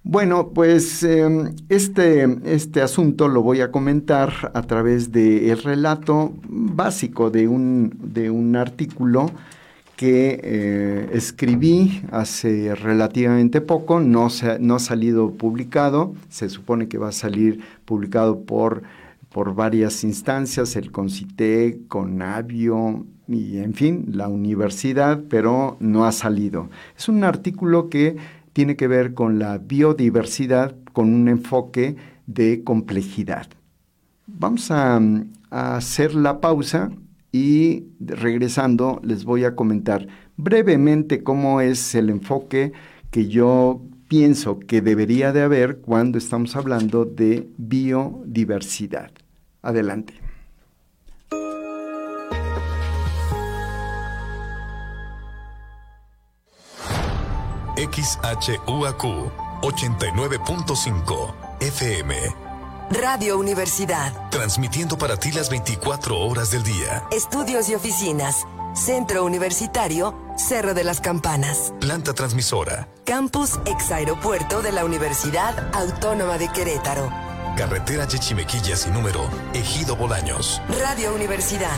Bueno, 0.03 0.51
pues 0.53 1.03
em, 1.03 1.53
este, 1.67 2.25
este, 2.45 2.81
asunto 2.81 3.27
lo 3.27 3.41
voy 3.41 3.59
a 3.59 3.71
comentar 3.71 4.51
a 4.53 4.61
través 4.61 5.11
del 5.11 5.61
relato 5.61 6.33
básico 6.47 7.29
de 7.29 7.47
un, 7.47 7.93
de 8.01 8.29
un 8.31 8.55
artículo 8.55 9.29
que 9.97 10.39
eh, 10.43 11.09
escribí 11.11 12.03
hace 12.11 12.73
relativamente 12.75 13.61
poco, 13.61 13.99
no, 13.99 14.29
no 14.59 14.75
ha 14.75 14.79
salido 14.79 15.31
publicado, 15.31 16.13
se 16.29 16.47
supone 16.49 16.87
que 16.87 16.99
va 16.99 17.09
a 17.09 17.11
salir 17.11 17.59
publicado 17.83 18.41
por, 18.41 18.83
por 19.29 19.55
varias 19.55 20.03
instancias, 20.03 20.75
el 20.75 20.91
CONCITE, 20.91 21.81
CONAVIO 21.87 23.05
y 23.27 23.57
en 23.57 23.73
fin, 23.73 24.05
la 24.13 24.29
universidad, 24.29 25.23
pero 25.29 25.77
no 25.79 26.05
ha 26.05 26.11
salido. 26.11 26.69
Es 26.97 27.09
un 27.09 27.23
artículo 27.23 27.89
que 27.89 28.15
tiene 28.53 28.75
que 28.75 28.87
ver 28.87 29.13
con 29.13 29.37
la 29.37 29.57
biodiversidad 29.57 30.75
con 30.93 31.13
un 31.13 31.27
enfoque 31.27 31.95
de 32.25 32.63
complejidad. 32.63 33.47
Vamos 34.25 34.71
a, 34.71 34.99
hacer 35.49 36.13
la 36.13 36.41
pausa 36.41 36.89
y 37.31 37.85
regresando 37.99 38.99
les 39.03 39.23
voy 39.23 39.45
a 39.45 39.55
comentar 39.55 40.07
brevemente 40.35 41.23
cómo 41.23 41.61
es 41.61 41.95
el 41.95 42.09
enfoque 42.09 42.73
que 43.11 43.27
yo 43.27 43.81
pienso 44.07 44.59
que 44.59 44.81
debería 44.81 45.31
de 45.31 45.41
haber 45.41 45.79
cuando 45.81 46.17
estamos 46.17 46.55
hablando 46.55 47.05
de 47.05 47.47
biodiversidad. 47.57 49.11
Adelante. 49.61 50.13
XHUAQ 57.77 59.03
89.5 59.61 61.33
FM. 61.59 62.15
Radio 62.89 63.37
Universidad. 63.37 64.29
Transmitiendo 64.29 64.97
para 64.97 65.17
ti 65.17 65.31
las 65.31 65.49
24 65.49 66.17
horas 66.17 66.51
del 66.51 66.63
día. 66.63 67.03
Estudios 67.11 67.69
y 67.69 67.75
oficinas. 67.75 68.47
Centro 68.77 69.25
Universitario, 69.25 70.15
Cerro 70.37 70.75
de 70.75 70.83
las 70.83 71.01
Campanas. 71.01 71.73
Planta 71.81 72.13
transmisora. 72.13 72.87
Campus 73.05 73.59
ex 73.65 73.91
aeropuerto 73.91 74.61
de 74.61 74.71
la 74.71 74.85
Universidad 74.85 75.75
Autónoma 75.75 76.37
de 76.37 76.47
Querétaro. 76.49 77.11
Carretera 77.57 78.07
Chechimequilla 78.07 78.75
sin 78.75 78.93
número, 78.93 79.27
Ejido 79.53 79.95
Bolaños. 79.95 80.61
Radio 80.79 81.15
Universidad. 81.15 81.75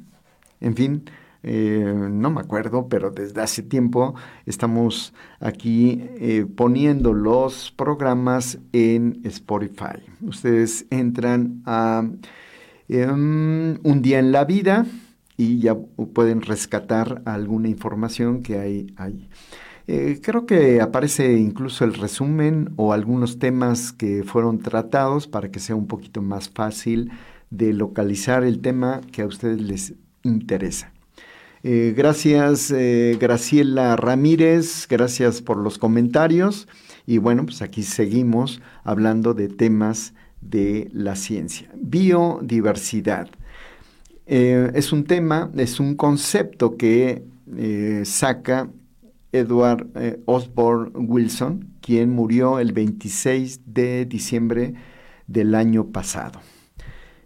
en 0.59 0.75
fin, 0.75 1.09
eh, 1.43 2.09
no 2.11 2.31
me 2.31 2.41
acuerdo, 2.41 2.87
pero 2.89 3.11
desde 3.11 3.41
hace 3.41 3.61
tiempo 3.61 4.15
estamos 4.45 5.13
aquí 5.39 6.03
poniendo 6.55 7.13
los 7.13 7.71
programas 7.71 8.59
en 8.73 9.21
Spotify. 9.23 10.01
Ustedes 10.21 10.85
entran 10.89 11.61
a 11.65 12.09
em, 12.89 13.77
Un 13.83 14.01
día 14.01 14.19
en 14.19 14.31
la 14.31 14.45
vida 14.45 14.85
y 15.37 15.59
ya 15.59 15.75
pueden 15.75 16.41
rescatar 16.41 17.21
alguna 17.25 17.69
información 17.69 18.41
que 18.41 18.57
hay 18.57 18.93
ahí. 18.97 19.29
Eh, 19.89 20.19
creo 20.21 20.45
que 20.45 20.81
aparece 20.81 21.37
incluso 21.37 21.85
el 21.85 21.93
resumen 21.93 22.73
o 22.75 22.91
algunos 22.91 23.39
temas 23.39 23.93
que 23.93 24.23
fueron 24.25 24.59
tratados 24.59 25.27
para 25.27 25.49
que 25.49 25.61
sea 25.61 25.77
un 25.77 25.87
poquito 25.87 26.21
más 26.21 26.49
fácil 26.49 27.09
de 27.51 27.71
localizar 27.71 28.43
el 28.43 28.59
tema 28.59 28.99
que 29.13 29.21
a 29.21 29.25
ustedes 29.25 29.61
les 29.61 29.93
interesa. 30.23 30.91
Eh, 31.63 31.93
gracias 31.95 32.69
eh, 32.69 33.17
Graciela 33.19 33.95
Ramírez, 33.95 34.87
gracias 34.89 35.41
por 35.41 35.57
los 35.57 35.77
comentarios 35.77 36.67
y 37.05 37.17
bueno, 37.17 37.45
pues 37.45 37.61
aquí 37.61 37.81
seguimos 37.81 38.61
hablando 38.83 39.33
de 39.33 39.47
temas 39.47 40.13
de 40.41 40.89
la 40.91 41.15
ciencia. 41.15 41.69
Biodiversidad. 41.75 43.29
Es 44.25 44.91
un 44.91 45.05
tema, 45.05 45.49
es 45.55 45.79
un 45.79 45.95
concepto 45.95 46.75
que 46.75 47.23
saca 48.03 48.69
Edward 49.37 49.87
Osborne 50.25 50.91
Wilson, 50.95 51.75
quien 51.81 52.09
murió 52.09 52.59
el 52.59 52.73
26 52.73 53.61
de 53.65 54.05
diciembre 54.05 54.73
del 55.27 55.55
año 55.55 55.87
pasado. 55.91 56.39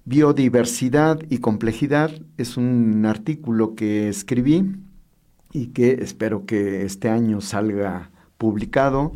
Biodiversidad 0.05 1.19
y 1.29 1.37
complejidad 1.37 2.11
es 2.37 2.57
un 2.57 3.05
artículo 3.05 3.75
que 3.75 4.09
escribí 4.09 4.75
y 5.53 5.67
que 5.67 5.91
espero 6.01 6.45
que 6.45 6.83
este 6.83 7.09
año 7.09 7.39
salga 7.39 8.11
publicado. 8.37 9.11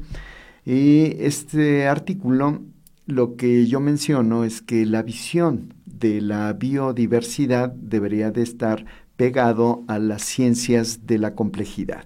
Y 0.64 1.16
este 1.20 1.88
artículo 1.88 2.62
lo 3.08 3.36
que 3.36 3.68
yo 3.68 3.80
menciono 3.80 4.44
es 4.44 4.62
que 4.62 4.86
la 4.86 5.04
visión 5.04 5.74
de 5.86 6.22
la 6.22 6.54
biodiversidad 6.54 7.70
debería 7.72 8.32
de 8.32 8.42
estar 8.42 8.86
pegado 9.16 9.84
a 9.88 10.00
las 10.00 10.24
ciencias 10.24 11.06
de 11.06 11.20
la 11.20 11.36
complejidad. 11.36 12.06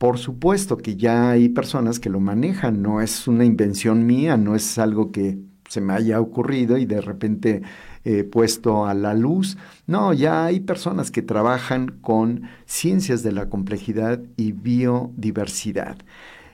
Por 0.00 0.16
supuesto 0.16 0.78
que 0.78 0.96
ya 0.96 1.28
hay 1.32 1.50
personas 1.50 2.00
que 2.00 2.08
lo 2.08 2.20
manejan, 2.20 2.80
no 2.80 3.02
es 3.02 3.28
una 3.28 3.44
invención 3.44 4.06
mía, 4.06 4.38
no 4.38 4.56
es 4.56 4.78
algo 4.78 5.12
que 5.12 5.36
se 5.68 5.82
me 5.82 5.92
haya 5.92 6.22
ocurrido 6.22 6.78
y 6.78 6.86
de 6.86 7.02
repente 7.02 7.60
eh, 8.06 8.24
puesto 8.24 8.86
a 8.86 8.94
la 8.94 9.12
luz. 9.12 9.58
No, 9.86 10.14
ya 10.14 10.46
hay 10.46 10.60
personas 10.60 11.10
que 11.10 11.20
trabajan 11.20 11.98
con 12.00 12.44
ciencias 12.64 13.22
de 13.22 13.32
la 13.32 13.50
complejidad 13.50 14.22
y 14.38 14.52
biodiversidad. 14.52 15.98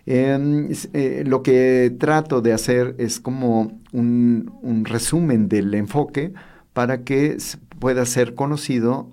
Em, 0.06 0.68
eh, 0.92 1.22
lo 1.24 1.44
que 1.44 1.94
trato 2.00 2.40
de 2.40 2.52
hacer 2.52 2.96
es 2.98 3.20
como 3.20 3.78
un, 3.92 4.82
resumen 4.84 5.48
del 5.48 5.72
enfoque 5.74 6.32
para 6.72 7.04
que 7.04 7.36
pueda 7.78 8.04
ser 8.06 8.34
conocido 8.34 9.12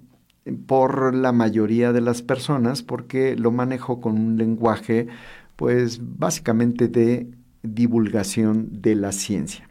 por 0.66 1.14
la 1.16 1.32
mayoría 1.32 1.94
de 1.94 2.02
las 2.02 2.22
personas 2.22 2.84
porque 2.84 3.36
lo 3.36 3.52
manejo 3.52 4.02
con 4.02 4.18
un 4.18 4.38
lenguaje 4.38 5.08
pues 5.56 6.00
básicamente 6.02 6.88
de 6.88 7.28
divulgación 7.62 8.82
de 8.82 8.96
la 8.96 9.12
ciencia. 9.12 9.70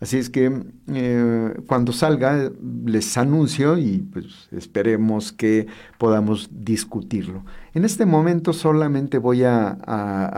Así 0.00 0.16
es 0.16 0.30
que 0.30 0.62
eh, 0.94 1.54
cuando 1.66 1.92
salga 1.92 2.52
les 2.84 3.18
anuncio 3.18 3.78
y 3.78 3.98
pues 3.98 4.48
esperemos 4.52 5.32
que 5.32 5.66
podamos 5.98 6.50
discutirlo. 6.52 7.44
En 7.74 7.84
este 7.84 8.06
momento 8.06 8.52
solamente 8.52 9.18
voy 9.18 9.42
a, 9.42 9.76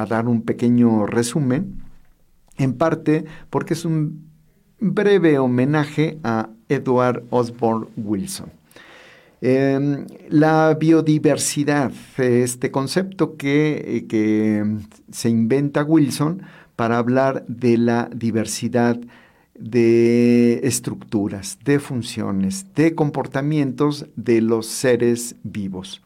dar 0.09 0.29
un 0.29 0.43
pequeño 0.43 1.07
resumen, 1.07 1.83
en 2.57 2.73
parte 2.73 3.27
porque 3.51 3.75
es 3.75 3.85
un 3.85 4.31
breve 4.81 5.39
homenaje 5.39 6.19
a 6.25 6.49
Edward 6.69 7.25
Osborne 7.29 7.89
Wilson. 7.97 8.60
Em, 9.43 10.07
la 10.29 10.75
biodiversidad, 10.75 11.93
este 12.19 12.71
concepto 12.71 13.37
que, 13.37 14.05
que 14.09 14.63
se 15.11 15.31
inventa 15.31 15.83
Wilson 15.83 16.43
para 16.77 16.99
hablar 16.99 17.45
de 17.47 17.79
la 17.79 18.11
diversidad 18.15 19.01
de 19.59 20.61
estructuras, 20.63 21.59
de 21.65 21.79
funciones, 21.79 22.67
de 22.75 22.95
comportamientos 22.95 24.07
de 24.17 24.43
los 24.43 24.67
seres 24.67 25.37
vivos. 25.43 26.03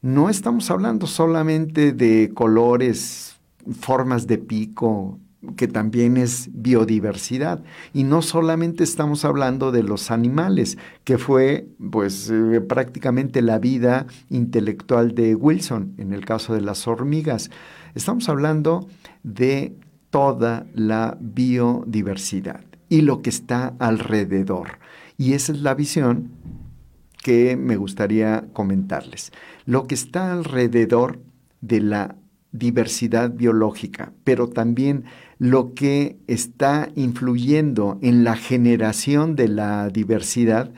No 0.00 0.28
estamos 0.28 0.70
hablando 0.70 1.06
solamente 1.06 1.92
de 1.92 2.30
colores, 2.34 3.36
formas 3.80 4.26
de 4.26 4.38
pico, 4.38 5.18
que 5.56 5.68
también 5.68 6.16
es 6.16 6.50
biodiversidad. 6.52 7.62
Y 7.92 8.04
no 8.04 8.22
solamente 8.22 8.84
estamos 8.84 9.24
hablando 9.24 9.72
de 9.72 9.82
los 9.82 10.10
animales, 10.10 10.78
que 11.04 11.18
fue 11.18 11.68
pues 11.90 12.30
eh, 12.30 12.60
prácticamente 12.60 13.42
la 13.42 13.58
vida 13.58 14.06
intelectual 14.30 15.14
de 15.14 15.34
Wilson, 15.34 15.94
en 15.98 16.12
el 16.12 16.24
caso 16.24 16.54
de 16.54 16.60
las 16.60 16.86
hormigas. 16.86 17.50
Estamos 17.94 18.28
hablando 18.28 18.88
de 19.22 19.76
toda 20.10 20.66
la 20.74 21.16
biodiversidad 21.20 22.60
y 22.88 23.02
lo 23.02 23.22
que 23.22 23.30
está 23.30 23.74
alrededor. 23.78 24.78
Y 25.16 25.32
esa 25.32 25.52
es 25.52 25.60
la 25.60 25.74
visión 25.74 26.30
que 27.22 27.56
me 27.56 27.76
gustaría 27.76 28.46
comentarles. 28.52 29.32
Lo 29.64 29.86
que 29.86 29.94
está 29.94 30.32
alrededor 30.32 31.20
de 31.60 31.80
la 31.80 32.16
diversidad 32.52 33.32
biológica, 33.32 34.12
pero 34.22 34.48
también 34.48 35.04
lo 35.44 35.74
que 35.74 36.16
está 36.26 36.88
influyendo 36.94 37.98
en 38.00 38.24
la 38.24 38.34
generación 38.34 39.36
de 39.36 39.48
la 39.48 39.90
diversidad, 39.90 40.72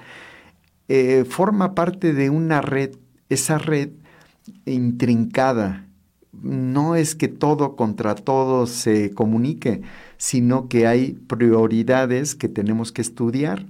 eh, 0.89 1.25
forma 1.25 1.77
parte 1.77 2.13
de 2.13 2.31
una 2.31 2.63
red, 2.63 2.97
esa 3.29 3.59
red 3.59 3.91
intrincada. 4.65 5.87
No 6.33 6.97
es 6.97 7.15
que 7.15 7.29
todo 7.29 7.77
contra 7.77 8.17
todo 8.17 8.67
se 8.67 9.13
comunique, 9.13 9.83
sino 10.17 10.67
que 10.69 10.89
hay 10.89 11.13
prioridades 11.13 12.35
que 12.35 12.49
tenemos 12.49 12.91
que 12.91 13.03
estudiar, 13.03 13.67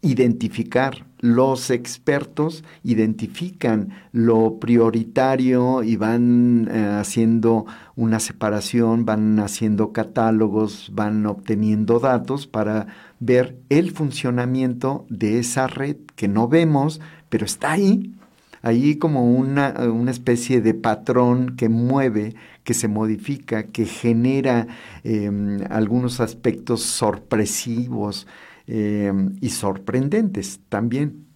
identificar. 0.00 1.04
Los 1.24 1.70
expertos 1.70 2.64
identifican 2.82 3.94
lo 4.12 4.58
prioritario 4.58 5.82
y 5.82 5.96
van 5.96 6.68
eh, 6.70 6.98
haciendo 7.00 7.64
una 7.96 8.20
separación, 8.20 9.06
van 9.06 9.38
haciendo 9.38 9.90
catálogos, 9.90 10.90
van 10.92 11.24
obteniendo 11.24 11.98
datos 11.98 12.46
para 12.46 12.88
ver 13.20 13.56
el 13.70 13.92
funcionamiento 13.92 15.06
de 15.08 15.38
esa 15.38 15.66
red 15.66 15.96
que 16.14 16.28
no 16.28 16.46
vemos, 16.46 17.00
pero 17.30 17.46
está 17.46 17.72
ahí, 17.72 18.12
ahí 18.60 18.96
como 18.96 19.24
una, 19.24 19.72
una 19.90 20.10
especie 20.10 20.60
de 20.60 20.74
patrón 20.74 21.56
que 21.56 21.70
mueve 21.70 22.34
que 22.64 22.74
se 22.74 22.86
modifica, 22.86 23.62
que 23.62 23.86
genera 23.86 24.66
em, 25.04 25.60
algunos 25.70 26.20
aspectos 26.20 26.82
sorpresivos 26.82 28.26
em, 28.66 29.36
y 29.40 29.50
sorprendentes 29.50 30.60
también. 30.68 31.26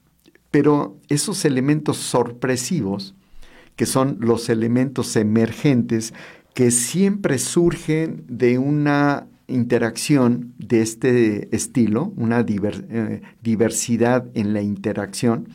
Pero 0.50 0.98
esos 1.08 1.44
elementos 1.44 1.98
sorpresivos, 1.98 3.14
que 3.76 3.86
son 3.86 4.16
los 4.20 4.48
elementos 4.48 5.14
emergentes, 5.16 6.14
que 6.54 6.70
siempre 6.70 7.38
surgen 7.38 8.24
de 8.28 8.58
una 8.58 9.26
interacción 9.46 10.52
de 10.58 10.82
este 10.82 11.54
estilo, 11.54 12.12
una 12.16 12.40
eh, 12.40 13.22
diversidad 13.42 14.26
en 14.34 14.52
la 14.52 14.62
interacción, 14.62 15.48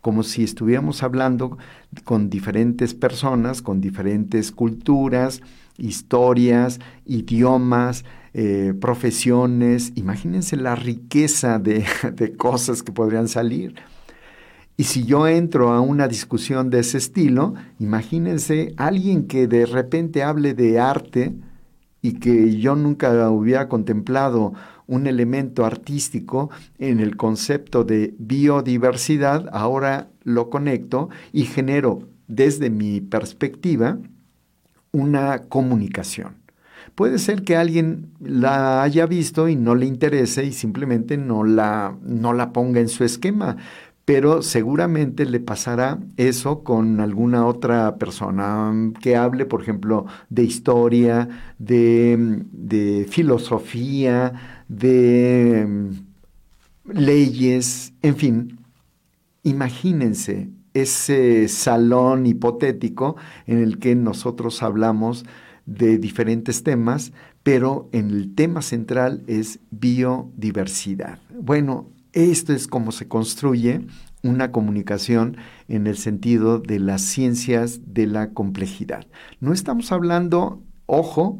como 0.00 0.22
si 0.22 0.44
estuviéramos 0.44 1.02
hablando 1.02 1.58
con 2.04 2.30
diferentes 2.30 2.94
personas, 2.94 3.62
con 3.62 3.80
diferentes 3.80 4.52
culturas, 4.52 5.40
historias, 5.76 6.78
idiomas, 7.06 8.04
eh, 8.40 8.72
profesiones. 8.72 9.90
Imagínense 9.96 10.56
la 10.56 10.76
riqueza 10.76 11.58
de, 11.58 11.84
de 12.12 12.36
cosas 12.36 12.84
que 12.84 12.92
podrían 12.92 13.26
salir. 13.26 13.74
Y 14.76 14.84
si 14.84 15.02
yo 15.02 15.26
entro 15.26 15.72
a 15.72 15.80
una 15.80 16.06
discusión 16.06 16.70
de 16.70 16.78
ese 16.78 16.98
estilo, 16.98 17.54
imagínense 17.80 18.74
alguien 18.76 19.26
que 19.26 19.48
de 19.48 19.66
repente 19.66 20.22
hable 20.22 20.54
de 20.54 20.78
arte 20.78 21.34
y 22.00 22.20
que 22.20 22.56
yo 22.56 22.76
nunca 22.76 23.28
hubiera 23.28 23.68
contemplado 23.68 24.52
un 24.86 25.08
elemento 25.08 25.64
artístico 25.64 26.48
en 26.78 27.00
el 27.00 27.16
concepto 27.16 27.82
de 27.82 28.14
biodiversidad, 28.20 29.48
ahora 29.50 30.10
lo 30.22 30.48
conecto 30.48 31.08
y 31.32 31.42
genero 31.42 32.08
desde 32.28 32.70
mi 32.70 33.00
perspectiva 33.00 33.98
una 34.92 35.40
comunicación. 35.48 36.37
Puede 36.98 37.20
ser 37.20 37.44
que 37.44 37.54
alguien 37.54 38.10
la 38.18 38.82
haya 38.82 39.06
visto 39.06 39.48
y 39.48 39.54
no 39.54 39.76
le 39.76 39.86
interese 39.86 40.42
y 40.44 40.50
simplemente 40.50 41.16
no 41.16 41.44
la, 41.44 41.96
no 42.02 42.32
la 42.32 42.52
ponga 42.52 42.80
en 42.80 42.88
su 42.88 43.04
esquema, 43.04 43.56
pero 44.04 44.42
seguramente 44.42 45.24
le 45.24 45.38
pasará 45.38 46.00
eso 46.16 46.64
con 46.64 46.98
alguna 46.98 47.46
otra 47.46 47.98
persona 47.98 48.72
que 49.00 49.14
hable, 49.14 49.46
por 49.46 49.62
ejemplo, 49.62 50.06
de 50.28 50.42
historia, 50.42 51.28
de, 51.60 52.42
de 52.50 53.06
filosofía, 53.08 54.64
de 54.66 55.66
mm, 55.68 56.94
leyes, 56.94 57.92
en 58.02 58.16
fin, 58.16 58.58
imagínense 59.44 60.50
ese 60.74 61.46
salón 61.46 62.26
hipotético 62.26 63.14
en 63.46 63.58
el 63.58 63.78
que 63.78 63.94
nosotros 63.94 64.64
hablamos 64.64 65.24
de 65.68 65.98
diferentes 65.98 66.62
temas, 66.62 67.12
pero 67.42 67.90
en 67.92 68.10
el 68.10 68.34
tema 68.34 68.62
central 68.62 69.22
es 69.26 69.60
biodiversidad. 69.70 71.18
Bueno, 71.38 71.90
esto 72.14 72.54
es 72.54 72.66
como 72.66 72.90
se 72.90 73.06
construye 73.06 73.86
una 74.22 74.50
comunicación 74.50 75.36
en 75.68 75.86
el 75.86 75.98
sentido 75.98 76.58
de 76.58 76.80
las 76.80 77.02
ciencias 77.02 77.80
de 77.92 78.06
la 78.06 78.30
complejidad. 78.30 79.06
No 79.40 79.52
estamos 79.52 79.92
hablando, 79.92 80.62
ojo, 80.86 81.38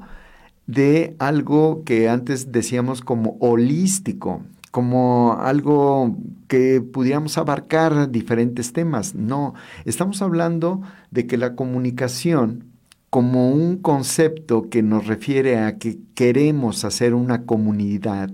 de 0.66 1.16
algo 1.18 1.82
que 1.84 2.10
antes 2.10 2.52
decíamos 2.52 3.00
como 3.00 3.38
holístico, 3.40 4.42
como 4.70 5.38
algo 5.40 6.18
que 6.48 6.82
pudiéramos 6.82 7.38
abarcar 7.38 8.10
diferentes 8.10 8.74
temas. 8.74 9.14
No, 9.14 9.54
estamos 9.86 10.20
hablando 10.20 10.82
de 11.10 11.26
que 11.26 11.38
la 11.38 11.56
comunicación 11.56 12.67
como 13.10 13.50
un 13.50 13.78
concepto 13.78 14.68
que 14.68 14.82
nos 14.82 15.06
refiere 15.06 15.58
a 15.58 15.78
que 15.78 15.98
queremos 16.14 16.84
hacer 16.84 17.14
una 17.14 17.44
comunidad, 17.44 18.30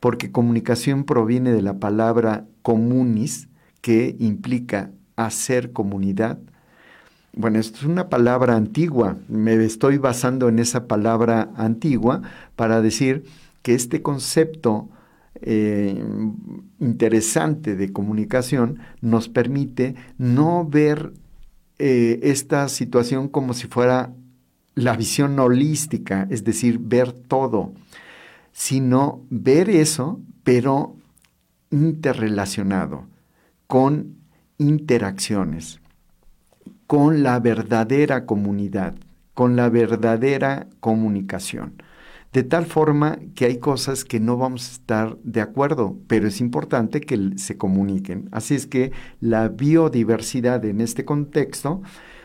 porque 0.00 0.32
comunicación 0.32 1.04
proviene 1.04 1.52
de 1.52 1.62
la 1.62 1.78
palabra 1.78 2.46
comunis, 2.62 3.48
que 3.80 4.16
implica 4.18 4.90
hacer 5.16 5.72
comunidad, 5.72 6.38
bueno, 7.34 7.60
esto 7.60 7.78
es 7.78 7.84
una 7.84 8.08
palabra 8.08 8.56
antigua, 8.56 9.16
me 9.28 9.54
estoy 9.64 9.98
basando 9.98 10.48
en 10.48 10.58
esa 10.58 10.88
palabra 10.88 11.50
antigua 11.56 12.22
para 12.56 12.80
decir 12.80 13.24
que 13.62 13.74
este 13.74 14.02
concepto 14.02 14.88
eh, 15.40 16.02
interesante 16.80 17.76
de 17.76 17.92
comunicación 17.92 18.80
nos 19.00 19.28
permite 19.28 19.94
no 20.16 20.66
ver 20.68 21.12
eh, 21.78 22.20
esta 22.22 22.68
situación 22.68 23.28
como 23.28 23.54
si 23.54 23.66
fuera 23.66 24.12
la 24.74 24.96
visión 24.96 25.38
holística, 25.38 26.26
es 26.30 26.44
decir, 26.44 26.78
ver 26.78 27.12
todo, 27.12 27.72
sino 28.52 29.24
ver 29.30 29.70
eso, 29.70 30.20
pero 30.44 30.96
interrelacionado, 31.70 33.06
con 33.66 34.16
interacciones 34.58 35.80
con 36.88 37.22
la 37.22 37.38
verdadera 37.38 38.24
comunidad, 38.24 38.94
con 39.34 39.56
la 39.56 39.68
verdadera 39.68 40.68
comunicación. 40.80 41.82
De 42.32 42.42
tal 42.42 42.66
forma 42.66 43.18
que 43.34 43.46
hay 43.46 43.58
cosas 43.58 44.04
que 44.04 44.20
no 44.20 44.36
vamos 44.36 44.68
a 44.68 44.72
estar 44.72 45.18
de 45.22 45.40
acuerdo, 45.40 45.96
pero 46.06 46.28
es 46.28 46.40
importante 46.40 47.00
que 47.00 47.32
se 47.36 47.56
comuniquen. 47.56 48.28
Así 48.32 48.54
es 48.54 48.66
que 48.66 48.92
la 49.20 49.48
biodiversidad 49.48 50.64
en 50.66 50.82
este 50.82 51.06
contexto 51.06 51.80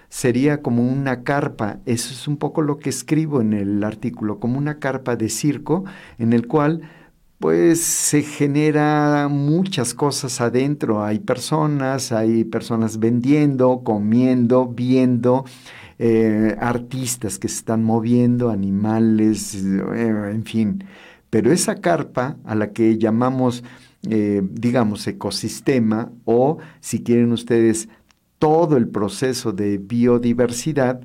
sería 0.09 0.61
como 0.61 0.83
una 0.83 1.23
carpa, 1.23 1.79
eso 1.85 2.13
es 2.13 2.27
un 2.27 2.37
poco 2.37 2.61
lo 2.61 2.77
que 2.77 2.89
escribo 2.89 3.41
en 3.41 3.53
el 3.53 3.83
artículo, 3.83 4.39
como 4.39 4.59
una 4.59 4.77
carpa 4.77 5.15
de 5.15 5.29
circo 5.29 5.85
en 6.19 6.33
el 6.33 6.47
cual 6.47 6.81
pues 7.39 7.81
se 7.81 8.21
genera 8.21 9.27
muchas 9.29 9.93
cosas 9.93 10.39
adentro. 10.39 11.03
Hay 11.03 11.19
personas, 11.19 12.11
hay 12.11 12.45
personas 12.45 12.99
vendiendo, 12.99 13.81
comiendo, 13.83 14.67
viendo, 14.67 15.43
eh, 15.99 16.55
artistas 16.59 17.39
que 17.39 17.47
se 17.47 17.57
están 17.57 17.83
moviendo, 17.83 18.49
animales, 18.49 19.55
eh, 19.55 20.31
en 20.31 20.43
fin. 20.45 20.83
Pero 21.29 21.51
esa 21.51 21.75
carpa 21.75 22.37
a 22.45 22.55
la 22.55 22.71
que 22.71 22.97
llamamos 22.97 23.63
eh, 24.09 24.41
digamos, 24.43 25.07
ecosistema 25.07 26.11
o, 26.25 26.57
si 26.81 27.03
quieren 27.03 27.31
ustedes, 27.31 27.87
todo 28.37 28.75
el 28.75 28.89
proceso 28.89 29.53
de 29.53 29.77
biodiversidad, 29.77 30.99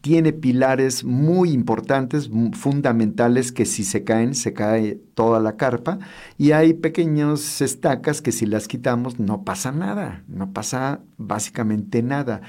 tiene 0.00 0.32
pilares 0.32 1.02
muy 1.02 1.50
importantes, 1.50 2.30
fundamentales, 2.52 3.50
que 3.50 3.64
si 3.64 3.82
se 3.82 4.04
caen, 4.04 4.36
se 4.36 4.52
cae 4.52 5.00
toda 5.14 5.40
la 5.40 5.56
carpa, 5.56 5.98
y 6.36 6.52
hay 6.52 6.74
pequeñas 6.74 7.60
estacas 7.60 8.22
que 8.22 8.30
si 8.30 8.46
las 8.46 8.68
quitamos 8.68 9.18
no 9.18 9.42
pasa 9.42 9.72
nada, 9.72 10.22
no 10.28 10.52
pasa 10.52 11.00
básicamente 11.16 12.02
nada, 12.02 12.42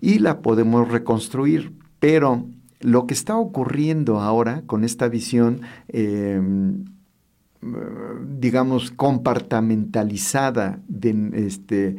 y 0.00 0.18
la 0.18 0.40
podemos 0.40 0.88
reconstruir, 0.88 1.72
pero 1.98 2.46
lo 2.80 3.06
que 3.06 3.14
está 3.14 3.36
ocurriendo 3.36 4.20
ahora 4.20 4.62
con 4.66 4.84
esta 4.84 5.08
visión, 5.08 5.60
em, 5.88 6.84
digamos, 8.38 8.90
compartamentalizada 8.90 10.80
de 10.88 11.30
este, 11.34 11.96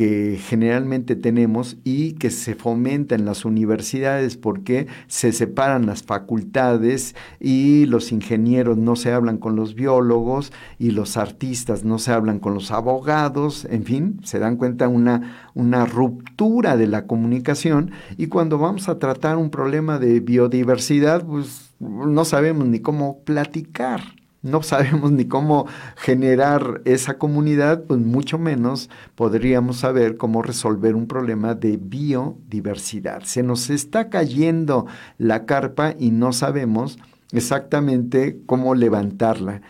que 0.00 0.38
generalmente 0.42 1.14
tenemos 1.14 1.76
y 1.84 2.12
que 2.12 2.30
se 2.30 2.54
fomenta 2.54 3.14
en 3.14 3.26
las 3.26 3.44
universidades 3.44 4.38
porque 4.38 4.86
se 5.08 5.30
separan 5.30 5.84
las 5.84 6.02
facultades 6.04 7.14
y 7.38 7.84
los 7.84 8.10
ingenieros 8.10 8.78
no 8.78 8.96
se 8.96 9.12
hablan 9.12 9.36
con 9.36 9.56
los 9.56 9.74
biólogos 9.74 10.54
y 10.78 10.92
los 10.92 11.18
artistas 11.18 11.84
no 11.84 11.98
se 11.98 12.12
hablan 12.12 12.38
con 12.38 12.54
los 12.54 12.70
abogados, 12.70 13.66
en 13.68 13.84
fin, 13.84 14.20
se 14.24 14.38
dan 14.38 14.56
cuenta 14.56 14.88
una, 14.88 15.50
una 15.52 15.84
ruptura 15.84 16.78
de 16.78 16.86
la 16.86 17.06
comunicación. 17.06 17.90
Y 18.16 18.28
cuando 18.28 18.56
vamos 18.56 18.88
a 18.88 18.98
tratar 18.98 19.36
un 19.36 19.50
problema 19.50 19.98
de 19.98 20.20
biodiversidad, 20.20 21.26
pues 21.26 21.74
no 21.78 22.24
sabemos 22.24 22.66
ni 22.66 22.80
cómo 22.80 23.22
platicar 23.24 24.00
no 24.42 24.62
sabemos 24.62 25.12
ni 25.12 25.26
cómo 25.26 25.66
generar 25.96 26.80
esa 26.84 27.18
comunidad, 27.18 27.84
pues 27.84 28.00
mucho 28.00 28.38
menos 28.38 28.88
podríamos 29.14 29.78
saber 29.78 30.16
cómo 30.16 30.42
resolver 30.42 30.94
un 30.94 31.06
problema 31.06 31.54
de 31.54 31.76
biodiversidad. 31.76 33.22
Se 33.24 33.42
nos 33.42 33.70
está 33.70 34.08
cayendo 34.08 34.86
la 35.18 35.44
carpa 35.44 35.94
y 35.98 36.10
no 36.10 36.32
sabemos 36.32 36.98
exactamente 37.32 38.40
cómo 38.46 38.74
levantarla. 38.74 39.62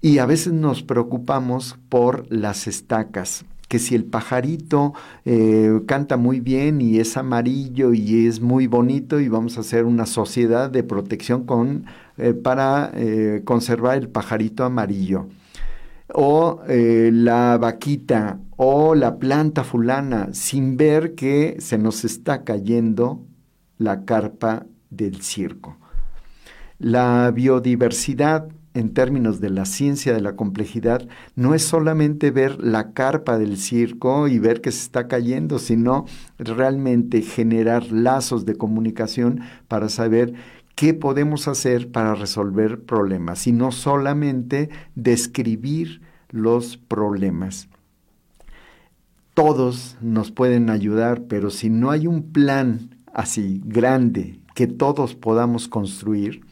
Y 0.00 0.18
a 0.18 0.26
veces 0.26 0.52
nos 0.52 0.82
preocupamos 0.82 1.76
por 1.88 2.24
las 2.30 2.66
estacas 2.66 3.44
que 3.68 3.78
si 3.78 3.94
el 3.94 4.04
pajarito 4.04 4.94
eh, 5.24 5.80
canta 5.86 6.16
muy 6.16 6.40
bien 6.40 6.80
y 6.80 6.98
es 6.98 7.16
amarillo 7.16 7.92
y 7.92 8.26
es 8.26 8.40
muy 8.40 8.66
bonito 8.66 9.20
y 9.20 9.28
vamos 9.28 9.58
a 9.58 9.60
hacer 9.60 9.84
una 9.84 10.06
sociedad 10.06 10.70
de 10.70 10.82
protección 10.82 11.44
con, 11.44 11.84
eh, 12.16 12.32
para 12.32 12.90
eh, 12.94 13.42
conservar 13.44 13.98
el 13.98 14.08
pajarito 14.08 14.64
amarillo. 14.64 15.28
O 16.14 16.62
la 16.66 17.58
vaquita 17.58 18.40
o 18.56 18.94
la 18.94 19.18
planta 19.18 19.62
fulana 19.62 20.30
sin 20.32 20.78
ver 20.78 21.14
que 21.14 21.56
se 21.58 21.76
nos 21.76 22.02
está 22.06 22.44
cayendo 22.44 23.26
la 23.76 24.06
carpa 24.06 24.64
del 24.88 25.20
circo. 25.20 25.76
La 26.78 27.30
biodiversidad 27.34 28.48
en 28.78 28.94
términos 28.94 29.40
de 29.40 29.50
la 29.50 29.64
ciencia 29.64 30.14
de 30.14 30.20
la 30.20 30.36
complejidad 30.36 31.08
no 31.34 31.54
es 31.54 31.62
solamente 31.64 32.30
ver 32.30 32.62
la 32.62 32.92
carpa 32.92 33.36
del 33.36 33.56
circo 33.56 34.28
y 34.28 34.38
ver 34.38 34.60
que 34.60 34.70
se 34.70 34.82
está 34.82 35.08
cayendo, 35.08 35.58
sino 35.58 36.06
realmente 36.38 37.22
generar 37.22 37.90
lazos 37.90 38.46
de 38.46 38.54
comunicación 38.54 39.40
para 39.66 39.88
saber 39.88 40.34
qué 40.76 40.94
podemos 40.94 41.48
hacer 41.48 41.90
para 41.90 42.14
resolver 42.14 42.80
problemas 42.84 43.48
y 43.48 43.52
no 43.52 43.72
solamente 43.72 44.70
describir 44.94 46.00
los 46.30 46.76
problemas. 46.76 47.68
Todos 49.34 49.96
nos 50.00 50.30
pueden 50.30 50.70
ayudar, 50.70 51.22
pero 51.28 51.50
si 51.50 51.68
no 51.68 51.90
hay 51.90 52.06
un 52.06 52.32
plan 52.32 52.90
así 53.12 53.60
grande 53.64 54.38
que 54.54 54.66
todos 54.66 55.14
podamos 55.14 55.66
construir, 55.66 56.42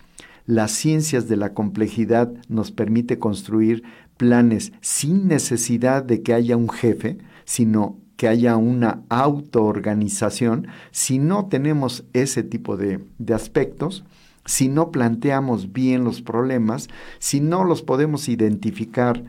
las 0.46 0.70
ciencias 0.70 1.28
de 1.28 1.36
la 1.36 1.52
complejidad 1.54 2.32
nos 2.48 2.70
permite 2.70 3.18
construir 3.18 3.82
planes 4.16 4.72
sin 4.80 5.28
necesidad 5.28 6.04
de 6.04 6.22
que 6.22 6.34
haya 6.34 6.56
un 6.56 6.70
jefe, 6.70 7.18
sino 7.44 7.98
que 8.16 8.28
haya 8.28 8.56
una 8.56 9.02
autoorganización. 9.08 10.68
Si 10.90 11.18
no 11.18 11.46
tenemos 11.46 12.04
ese 12.12 12.42
tipo 12.42 12.76
de, 12.76 13.04
de 13.18 13.34
aspectos, 13.34 14.04
si 14.46 14.68
no 14.68 14.92
planteamos 14.92 15.72
bien 15.72 16.04
los 16.04 16.22
problemas, 16.22 16.88
si 17.18 17.40
no 17.40 17.64
los 17.64 17.82
podemos 17.82 18.28
identificar 18.28 19.24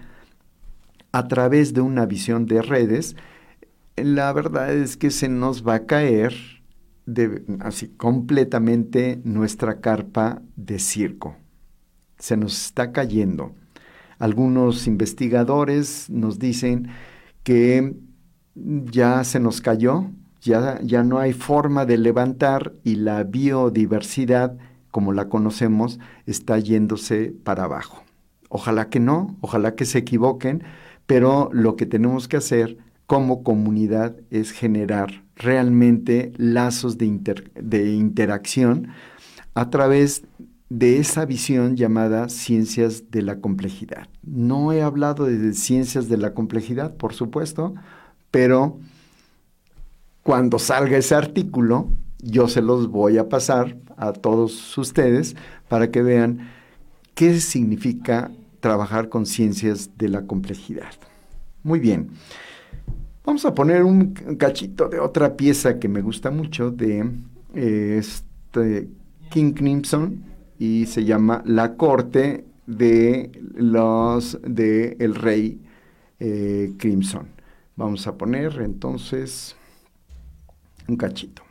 a 1.11 1.28
través 1.28 1.74
de 1.74 1.82
una 1.82 2.05
visión 2.05 2.45
de 2.45 2.61
redes, 2.61 3.15
la 3.95 4.32
verdad 4.32 4.74
es 4.74 4.95
que 4.95 5.09
se 5.09 5.28
nos 5.28 5.68
va 5.68 5.76
a 5.76 5.86
caer 5.88 6.57
así 7.60 7.88
completamente 7.89 9.22
nuestra 9.24 9.80
carpa 9.80 10.41
de 10.55 10.80
circo. 10.80 11.36
Se 12.18 12.36
nos 12.36 12.66
está 12.66 12.91
cayendo. 12.91 13.53
Algunos 14.20 14.88
investigadores 14.88 16.10
nos 16.10 16.39
dicen 16.39 16.89
que 17.43 17.95
ya 18.55 19.24
se 19.24 19.39
nos 19.39 19.62
cayó, 19.62 20.10
ya, 20.41 20.80
ya 20.82 21.03
no 21.03 21.20
hay 21.20 21.34
forma 21.34 21.86
de 21.86 21.97
levantar 21.97 22.74
y 22.84 22.95
la 22.95 23.24
biodiversidad, 23.24 24.58
como 24.91 25.14
la 25.14 25.30
conocemos, 25.30 25.99
está 26.26 26.58
yéndose 26.58 27.34
para 27.43 27.66
abajo. 27.66 28.03
Ojalá 28.49 28.89
que 28.89 28.99
no, 28.99 29.38
ojalá 29.41 29.76
que 29.76 29.86
se 29.86 29.99
equivoquen, 29.99 30.64
pero 31.05 31.49
lo 31.53 31.76
que 31.76 31.86
tenemos 31.86 32.28
que 32.28 32.38
hacer 32.38 32.78
como 33.05 33.43
comunidad 33.43 34.18
es 34.30 34.51
generar 34.51 35.26
realmente 35.38 36.33
lazos 36.38 36.97
de, 36.97 37.43
de 37.55 37.93
interacción 37.93 38.89
a 39.53 39.69
través 39.69 40.23
de 40.69 40.97
esa 40.97 41.25
visión 41.25 41.77
llamada 41.77 42.29
ciencias 42.29 43.09
de 43.09 43.21
la 43.21 43.39
complejidad. 43.39 44.07
No 44.23 44.73
he 44.73 44.81
hablado 44.81 45.25
de 45.25 45.53
ciencias 45.53 46.09
de 46.09 46.17
la 46.17 46.33
complejidad, 46.33 46.95
por 46.97 47.13
supuesto, 47.13 47.73
pero 48.31 48.77
cuando 50.23 50.59
salga 50.59 50.97
ese 50.97 51.15
artículo, 51.15 51.89
yo 52.19 52.47
se 52.47 52.61
los 52.61 52.89
voy 52.89 53.17
a 53.17 53.29
pasar 53.29 53.77
a 53.95 54.11
todos 54.11 54.77
ustedes 54.77 55.35
para 55.69 55.89
que 55.89 56.01
vean 56.01 56.49
qué 57.15 57.39
significa 57.39 58.31
trabajar 58.59 59.07
con 59.09 59.25
ciencias 59.25 59.97
de 59.97 60.09
la 60.09 60.23
complejidad. 60.23 60.91
Muy 61.63 61.79
bien. 61.79 62.09
Vamos 63.28 63.43
a 63.43 63.53
poner 63.53 63.84
un 63.84 64.13
cachito 64.38 64.88
de 64.88 65.01
otra 65.01 65.36
pieza 65.36 65.80
que 65.80 65.89
me 65.89 66.01
gusta 66.01 66.32
mucho 66.32 66.71
de 66.71 67.11
este 67.53 68.88
King 69.30 69.51
Crimson 69.51 70.23
y 70.57 70.86
se 70.86 71.03
llama 71.03 71.43
La 71.45 71.75
corte 71.75 72.45
de 72.67 73.30
los 73.53 74.39
de 74.43 74.95
el 75.01 75.13
rey 75.13 75.59
eh, 76.21 76.71
Crimson. 76.78 77.28
Vamos 77.75 78.07
a 78.07 78.17
poner 78.17 78.61
entonces 78.61 79.57
un 80.88 80.95
cachito. 80.95 81.47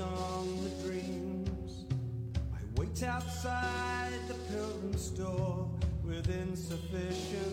On 0.00 0.64
the 0.64 0.70
dreams. 0.88 1.84
I 2.52 2.58
wait 2.76 3.02
outside 3.02 4.18
the 4.26 4.34
pilgrim 4.52 4.96
store 4.96 5.68
with 6.02 6.28
insufficient 6.30 7.43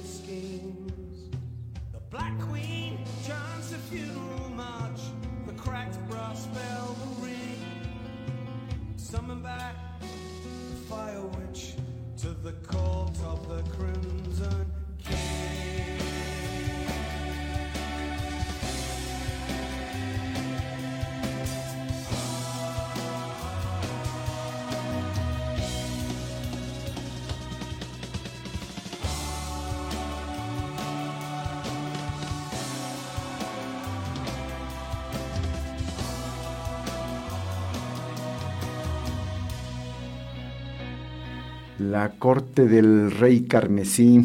La 41.82 42.12
corte 42.12 42.68
del 42.68 43.10
rey 43.10 43.48
carmesí. 43.48 44.24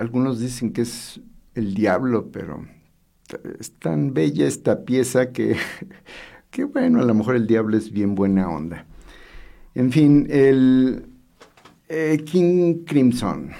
Algunos 0.00 0.40
dicen 0.40 0.72
que 0.72 0.82
es 0.82 1.20
el 1.54 1.74
diablo, 1.74 2.30
pero 2.32 2.66
es 3.60 3.70
tan 3.78 4.12
bella 4.14 4.48
esta 4.48 4.84
pieza 4.84 5.30
que, 5.30 5.54
que 6.50 6.64
bueno, 6.64 7.00
a 7.00 7.04
lo 7.04 7.14
mejor 7.14 7.36
el 7.36 7.46
diablo 7.46 7.76
es 7.76 7.92
bien 7.92 8.16
buena 8.16 8.50
onda. 8.50 8.84
En 9.76 9.92
fin, 9.92 10.26
el 10.28 11.06
eh, 11.88 12.24
King 12.24 12.84
Crimson. 12.84 13.50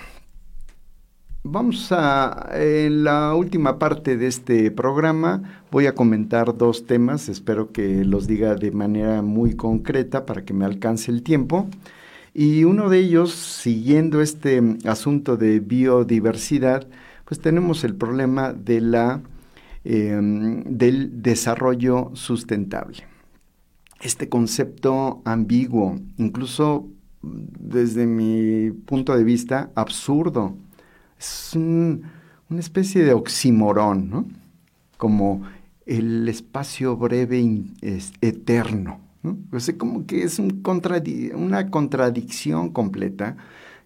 Vamos 1.45 1.93
a, 1.93 2.51
en 2.55 3.05
la 3.05 3.37
última 3.37 3.79
parte 3.79 4.17
de 4.17 4.27
este 4.27 4.73
programa, 4.73 5.63
voy 5.71 5.87
a 5.87 5.95
comentar 5.95 6.59
dos 6.59 6.87
temas, 6.87 7.29
espero 7.29 7.71
que 7.71 8.05
los 8.05 8.27
diga 8.27 8.57
de 8.57 8.73
manera 8.73 9.23
muy 9.23 9.55
concreta 9.55 10.27
para 10.27 10.45
que 10.45 10.53
me 10.55 10.65
alcance 10.65 11.13
el 11.13 11.23
tiempo. 11.23 11.69
Y 12.41 12.63
uno 12.63 12.89
de 12.89 13.01
ellos, 13.01 13.33
siguiendo 13.33 14.23
este 14.23 14.63
asunto 14.85 15.37
de 15.37 15.59
biodiversidad, 15.59 16.87
pues 17.25 17.41
tenemos 17.41 17.83
el 17.83 17.97
problema 17.97 18.53
de 18.53 18.81
la, 18.81 19.23
em, 19.83 20.63
del 20.63 21.21
desarrollo 21.21 22.13
sustentable. 22.15 22.99
Este 24.01 24.29
concepto 24.29 25.21
ambiguo, 25.25 25.99
incluso 26.17 26.87
desde 27.23 28.07
mi 28.07 28.71
punto 28.71 29.17
de 29.17 29.25
vista, 29.25 29.73
absurdo. 29.75 30.55
Es 31.19 31.57
una 31.57 32.61
especie 32.61 33.03
de 33.03 33.15
oximorón, 33.15 34.11
¿no? 34.11 34.27
Como 34.97 35.43
el 35.87 36.29
espacio 36.29 36.97
breve 36.97 37.65
es 37.81 38.13
eterno. 38.21 39.08
¿No? 39.23 39.39
como 39.79 40.07
que 40.07 40.23
es 40.23 40.39
un 40.39 40.63
una 41.35 41.71
contradicción 41.71 42.71
completa 42.71 43.37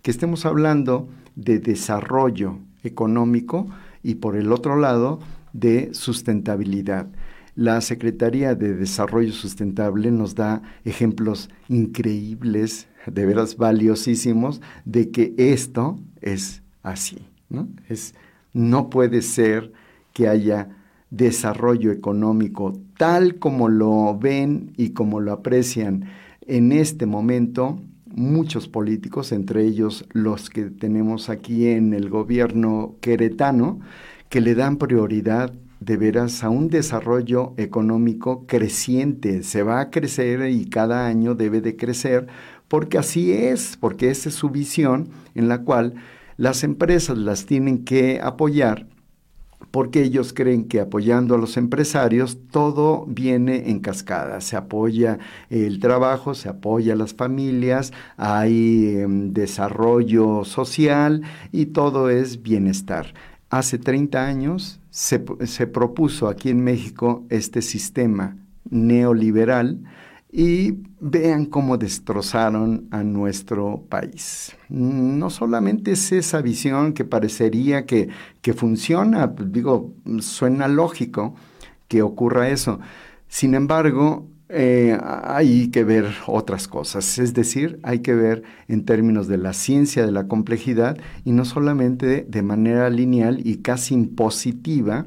que 0.03 0.11
estemos 0.11 0.45
hablando 0.47 1.09
de 1.37 1.59
desarrollo 1.59 2.59
económico 2.83 3.67
y 4.03 4.17
por 4.17 4.37
el 4.37 4.53
otro 4.53 4.77
lado 4.77 5.21
de 5.53 5.95
sustentabilidad. 5.95 7.09
La 7.55 7.81
Secretaría 7.83 8.55
de 8.55 8.75
Desarrollo 8.75 9.33
Sustentable 9.33 10.11
nos 10.11 10.35
da 10.35 10.63
ejemplos 10.85 11.51
increíbles, 11.69 12.89
de 13.07 13.27
veras 13.27 13.57
valiosísimos, 13.57 14.63
de 14.85 15.11
que 15.11 15.35
esto 15.37 16.01
es 16.23 16.63
así. 16.83 17.19
¿no? 17.51 17.69
Es, 17.89 18.15
no 18.55 18.89
puede 18.89 19.21
ser 19.21 19.73
que 20.15 20.29
haya 20.29 20.71
desarrollo 21.13 21.93
económico 21.93 22.73
tal 22.97 23.39
como 23.39 23.69
lo 23.69 24.19
ven 24.19 24.73
y 24.79 24.91
como 24.91 25.21
lo 25.21 25.33
aprecian 25.33 26.07
en 26.47 26.73
este 26.73 27.05
momento 27.05 27.79
muchos 28.07 28.67
políticos, 28.67 29.31
entre 29.31 29.65
ellos 29.65 30.07
los 30.13 30.51
que 30.51 30.65
tenemos 30.65 31.29
aquí 31.29 31.69
en 31.69 31.93
el 31.93 32.09
gobierno 32.09 32.97
queretano, 33.01 33.81
que 34.29 34.41
le 34.41 34.55
dan 34.55 34.79
prioridad 34.79 35.53
de 35.81 35.97
veras 35.97 36.45
a 36.45 36.49
un 36.49 36.69
desarrollo 36.69 37.53
económico 37.59 38.47
creciente. 38.47 39.43
Se 39.43 39.63
va 39.63 39.81
a 39.81 39.91
crecer 39.91 40.51
y 40.51 40.67
cada 40.67 41.07
año 41.07 41.35
debe 41.35 41.61
de 41.61 41.77
crecer 41.77 42.27
porque 42.69 42.97
así 42.97 43.33
es, 43.33 43.77
porque 43.79 44.11
esa 44.11 44.31
es 44.31 44.35
su 44.35 44.49
visión 44.49 45.09
en 45.35 45.49
la 45.49 45.63
cual 45.63 45.95
las 46.39 46.65
empresas 46.65 47.19
las 47.19 47.45
tienen 47.45 47.85
que 47.85 48.21
apoyar 48.23 48.87
porque 49.73 50.03
ellos 50.03 50.33
creen 50.35 50.69
que 50.69 50.81
apoyando 50.81 51.35
a 51.35 51.39
los 51.39 51.57
empresarios 51.57 52.39
todo 52.51 53.07
viene 53.09 53.71
en 53.71 53.81
cascada. 53.81 54.41
Se 54.43 54.55
apoya 54.55 55.19
el 55.51 55.81
trabajo, 55.81 56.35
se 56.35 56.51
apoya 56.51 56.93
a 56.93 56.97
las 56.97 57.15
familias, 57.15 57.93
hay 58.19 58.99
em, 58.99 59.33
desarrollo 59.33 60.45
social 60.45 61.23
y 61.51 61.67
todo 61.67 62.11
es 62.11 62.43
bienestar. 62.43 63.15
Hace 63.49 63.79
30 63.79 64.25
años 64.25 64.79
se, 64.91 65.25
se 65.47 65.67
propuso 65.67 66.29
aquí 66.29 66.51
en 66.51 66.63
México 66.63 67.25
este 67.31 67.63
sistema 67.63 68.37
neoliberal 68.71 69.81
y 70.31 70.75
vean 71.05 71.47
cómo 71.47 71.79
destrozaron 71.79 72.87
a 72.93 73.03
nuestro 73.03 73.83
país. 73.89 74.57
No 74.69 75.31
solamente 75.31 75.93
es 75.93 76.13
esa 76.13 76.41
visión 76.41 76.93
que 76.93 77.05
parecería 77.05 77.87
que, 77.87 78.09
que 78.41 78.55
funciona, 78.55 79.27
digo, 79.27 79.93
suena 80.21 80.69
lógico 80.69 81.35
que 81.89 82.03
ocurra 82.03 82.51
eso. 82.51 82.79
Sin 83.27 83.55
embargo, 83.55 84.29
eh, 84.49 84.97
hay 85.03 85.69
que 85.69 85.83
ver 85.83 86.07
otras 86.27 86.69
cosas, 86.69 87.19
es 87.19 87.35
decir, 87.35 87.81
hay 87.83 87.99
que 87.99 88.15
ver 88.15 88.45
en 88.69 88.85
términos 88.85 89.27
de 89.27 89.39
la 89.39 89.55
ciencia 89.55 90.07
de 90.07 90.13
la 90.13 90.29
complejidad 90.29 90.99
y 91.25 91.33
no 91.33 91.45
solamente 91.45 92.27
de 92.29 92.43
manera 92.43 92.91
lineal 92.91 93.41
y 93.45 93.57
casi 93.57 93.95
impositiva 93.95 95.07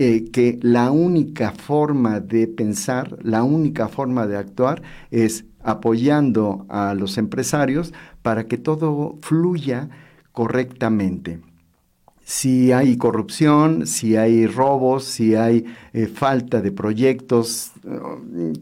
eh, 0.00 0.30
que 0.30 0.60
la 0.62 0.92
única 0.92 1.50
forma 1.50 2.20
de 2.20 2.46
pensar, 2.46 3.18
la 3.24 3.42
única 3.42 3.88
forma 3.88 4.28
de 4.28 4.36
actuar 4.36 4.80
es 5.10 5.44
apoyando 5.60 6.66
a 6.68 6.94
los 6.94 7.18
empresarios 7.18 7.92
para 8.22 8.44
que 8.46 8.58
todo 8.58 9.18
fluya 9.22 9.88
correctamente. 10.30 11.40
Si 12.22 12.70
hay 12.70 12.96
corrupción, 12.96 13.88
si 13.88 14.14
hay 14.14 14.46
robos, 14.46 15.02
si 15.02 15.34
hay 15.34 15.64
eh, 15.92 16.06
falta 16.06 16.60
de 16.60 16.70
proyectos, 16.70 17.72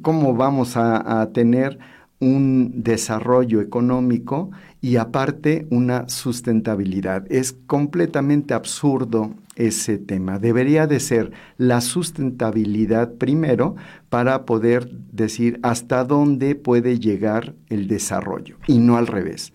¿cómo 0.00 0.34
vamos 0.34 0.78
a 0.78 1.28
tener 1.34 1.78
un 2.18 2.82
desarrollo 2.82 3.60
económico 3.60 4.52
y 4.80 4.96
aparte 4.96 5.66
una 5.68 6.08
sustentabilidad? 6.08 7.30
Es 7.30 7.52
completamente 7.52 8.54
absurdo 8.54 9.34
ese 9.56 9.98
tema. 9.98 10.38
Debería 10.38 10.86
de 10.86 11.00
ser 11.00 11.32
la 11.56 11.80
sustentabilidad 11.80 13.14
primero 13.14 13.74
para 14.08 14.44
poder 14.44 14.90
decir 15.12 15.58
hasta 15.62 16.04
dónde 16.04 16.54
puede 16.54 17.00
llegar 17.00 17.54
el 17.68 17.88
desarrollo 17.88 18.58
y 18.66 18.78
no 18.78 18.96
al 18.96 19.06
revés. 19.06 19.52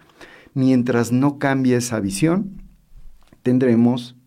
Mientras 0.53 1.11
no 1.11 1.39
cambie 1.39 1.77
esa 1.77 1.99
visión, 1.99 2.61
tendremos 3.43 4.17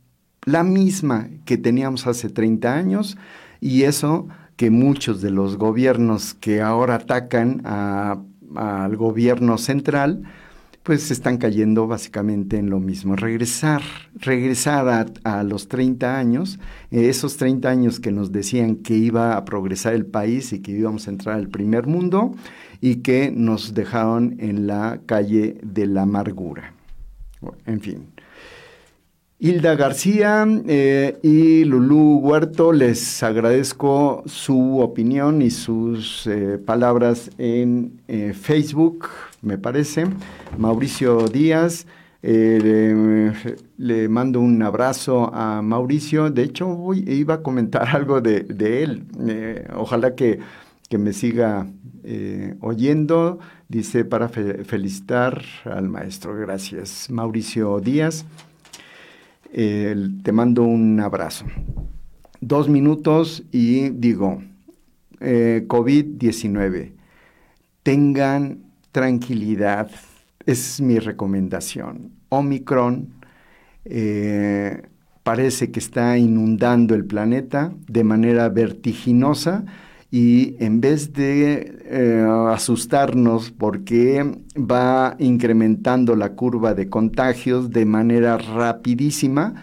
la 0.47 0.63
misma 0.63 1.29
que 1.45 1.59
teníamos 1.59 2.07
hace 2.07 2.31
30 2.31 2.75
años 2.75 3.19
y 3.61 3.83
eso 3.83 4.29
que 4.57 4.71
muchos 4.71 5.21
de 5.21 5.31
los 5.31 5.57
gobiernos 5.57 6.35
que 6.35 6.63
ahora 6.63 6.97
atacan 6.97 7.63
al 7.65 8.97
gobierno 8.97 9.59
central, 9.59 10.23
pues 10.85 11.11
están 11.11 11.39
cayendo 11.39 11.87
básicamente 11.87 12.59
en 12.59 12.69
lo 12.69 12.79
mismo. 12.79 13.17
Regresar, 13.17 13.81
regresar 14.17 15.09
a, 15.25 15.43
los 15.43 15.67
30 15.67 16.19
años, 16.19 16.61
eh, 16.91 17.09
esos 17.09 17.39
30 17.39 17.69
años 17.69 18.01
que 18.01 18.13
nos 18.13 18.33
decían 18.33 18.77
que 18.77 18.95
iba 18.95 19.37
a 19.37 19.45
progresar 19.47 19.95
el 19.95 20.05
país 20.05 20.53
y 20.53 20.61
que 20.61 20.73
íbamos 20.73 21.09
a 21.09 21.11
entrar 21.11 21.37
al 21.37 21.49
primer 21.49 21.87
mundo 21.87 22.35
y 22.83 22.97
que 22.97 23.33
nos 23.35 23.73
dejaron 23.73 24.37
en 24.41 24.67
la 24.67 25.01
calle 25.07 25.57
de 25.63 25.87
la 25.87 26.03
amargura. 26.03 26.75
en 27.65 27.81
fin. 27.81 28.07
Hilda 29.39 29.75
García 29.77 30.47
eh, 30.69 31.19
y 31.23 31.65
Lulú 31.65 32.19
Huerto, 32.19 32.73
les 32.73 33.23
agradezco 33.23 34.23
su 34.27 34.81
opinión 34.81 35.43
y 35.43 35.51
sus 35.51 36.27
eh, 36.27 36.59
palabras 36.59 37.31
en 37.37 38.01
Facebook, 38.35 39.09
me 39.45 39.59
parece. 39.59 40.07
Mauricio 40.59 41.29
Díaz, 41.29 41.87
eh, 42.23 43.33
le, 43.77 44.09
mando 44.09 44.41
un 44.41 44.63
abrazo 44.63 45.31
a 45.35 45.63
Mauricio. 45.63 46.31
De 46.31 46.43
hecho, 46.43 46.93
iba 46.95 47.35
a 47.35 47.43
comentar 47.43 47.89
algo 47.97 48.21
de, 48.21 48.83
él. 48.83 49.05
Eh, 49.29 49.69
ojalá 49.77 50.15
que 50.15 50.41
que 50.89 50.99
me 50.99 51.13
siga 51.13 51.67
eh, 52.03 52.55
oyendo. 52.61 53.39
Dice 53.69 54.05
para 54.05 54.29
felicitar 54.29 55.43
al 55.65 55.89
maestro. 55.89 56.37
Gracias. 56.37 57.11
Mauricio 57.11 57.81
Díaz. 57.81 58.27
te 59.53 60.33
mando 60.33 60.63
un 60.65 61.01
abrazo. 61.01 61.47
Dos 62.41 62.69
minutos 62.69 63.43
y 63.53 63.89
digo, 63.89 64.43
eh, 65.21 65.65
COVID-19, 65.67 66.93
tengan 67.83 68.64
tranquilidad. 68.95 69.91
Es 70.47 70.81
mi 70.81 71.01
recomendación. 71.01 72.13
Omicron 72.29 73.09
eh, 73.85 74.83
parece 75.25 75.73
que 75.73 75.81
está 75.81 76.17
inundando 76.17 76.95
el 76.95 77.05
planeta 77.05 77.73
de 77.89 78.05
manera 78.05 78.49
vertiginosa 78.51 79.65
y 80.13 80.55
en 80.61 80.81
vez 80.81 81.13
de 81.13 81.77
eh, 81.87 82.25
asustarnos 82.53 83.51
porque 83.51 84.39
va 84.57 85.17
incrementando 85.19 86.15
la 86.15 86.35
curva 86.35 86.73
de 86.75 86.89
contagios 86.89 87.71
de 87.71 87.85
manera 87.87 88.39
rapidísima, 88.39 89.55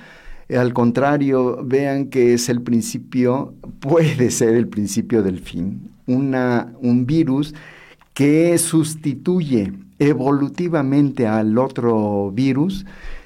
al 0.49 0.73
contrario, 0.73 1.63
vean 1.63 2.07
que 2.07 2.33
es 2.33 2.49
el 2.49 2.61
principio, 2.61 3.53
puede 3.79 4.29
ser 4.29 4.55
el 4.55 4.67
principio 4.67 5.23
del 5.23 5.39
fin. 5.39 5.89
Una, 6.05 6.73
un 6.81 7.05
virus 7.05 7.53
que 8.21 8.55
sustituye 8.59 9.73
evolutivamente 9.97 11.25
al 11.25 11.57
otro 11.57 12.29
virus 12.31 12.85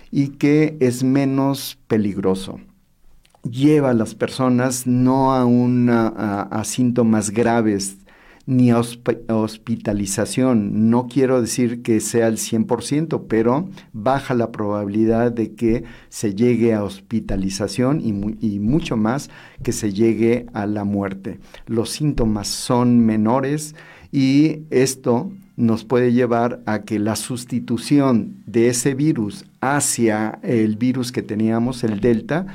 y 0.10 0.30
que 0.30 0.78
es 0.80 1.04
menos 1.04 1.78
peligroso. 1.90 2.62
Lleva 3.44 3.90
a 3.90 3.94
las 3.94 4.16
personas 4.16 4.88
no 4.88 5.34
a, 5.34 5.44
a, 6.44 6.64
síntomas 6.64 7.32
graves 7.32 7.98
ni 8.46 8.72
a 8.72 8.80
hospitalización. 8.80 10.90
No 10.90 11.08
quiero 11.08 11.42
decir 11.42 11.82
que 11.82 12.00
sea 12.00 12.28
el 12.28 12.38
100%, 12.38 13.26
pero 13.28 13.68
baja 13.92 14.34
la 14.34 14.54
probabilidad 14.54 15.34
de 15.34 15.56
que 15.56 15.84
se 16.08 16.36
llegue 16.36 16.74
a 16.74 16.86
hospitalización 16.86 18.00
y, 18.00 18.14
mucho 18.60 18.96
más 18.96 19.30
que 19.62 19.74
se 19.74 19.92
llegue 19.92 20.46
a 20.54 20.68
la 20.68 20.86
muerte. 20.86 21.42
Los 21.66 21.90
síntomas 21.90 22.48
son 22.48 23.06
menores 23.06 23.76
y 24.16 24.64
esto 24.70 25.30
nos 25.58 25.84
puede 25.84 26.14
llevar 26.14 26.62
a 26.66 26.84
que 26.84 27.00
la 27.00 27.18
sustitución 27.18 28.38
de 28.46 28.70
ese 28.70 28.94
virus 28.94 29.44
hacia 29.60 30.40
el 30.42 30.78
virus 30.78 31.12
que 31.12 31.22
teníamos, 31.22 31.84
el 31.84 32.00
Delta, 32.00 32.46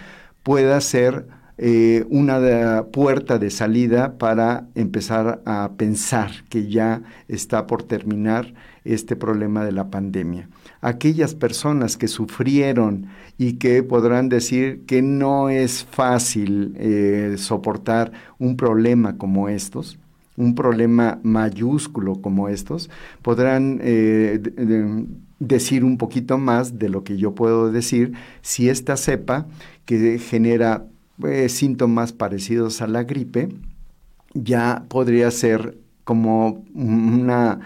pueda 0.42 0.80
ser 0.80 1.26
eh, 1.58 2.06
una 2.08 2.84
puerta 2.90 3.38
de 3.38 3.50
salida 3.50 4.16
para 4.16 4.68
empezar 4.74 5.42
a 5.44 5.72
pensar 5.76 6.30
que 6.48 6.70
ya 6.70 7.02
está 7.28 7.66
por 7.66 7.82
terminar 7.82 8.54
este 8.84 9.14
problema 9.14 9.62
de 9.62 9.72
la 9.72 9.90
pandemia. 9.90 10.48
Aquellas 10.80 11.34
personas 11.34 11.98
que 11.98 12.08
sufrieron 12.08 13.08
y 13.36 13.58
que 13.58 13.82
podrán 13.82 14.30
decir 14.30 14.86
que 14.86 15.02
no 15.02 15.50
es 15.50 15.84
fácil 15.84 16.74
eh, 16.78 17.34
soportar 17.36 18.12
un 18.38 18.56
problema 18.56 19.18
como 19.18 19.50
estos, 19.50 19.98
un 20.41 20.55
problema 20.55 21.20
mayúsculo 21.22 22.22
como 22.22 22.49
estos, 22.49 22.88
podrán 23.20 23.78
eh, 23.82 24.41
decir 25.38 25.84
un 25.84 25.99
poquito 25.99 26.38
más 26.38 26.78
de 26.78 26.88
lo 26.88 27.05
que 27.05 27.18
yo 27.18 27.34
puedo 27.34 27.70
decir 27.70 28.14
si 28.41 28.70
esta 28.70 28.97
cepa 28.97 29.47
que 29.84 30.18
genera 30.18 30.86
eh, 31.24 31.51
síntomas 31.51 32.12
parecidos 32.14 32.80
a 32.80 32.86
la 32.86 33.03
gripe 33.05 33.51
ya 34.32 34.86
podría 34.88 35.30
ser 35.30 35.76
como 36.05 36.64
una, 36.74 37.61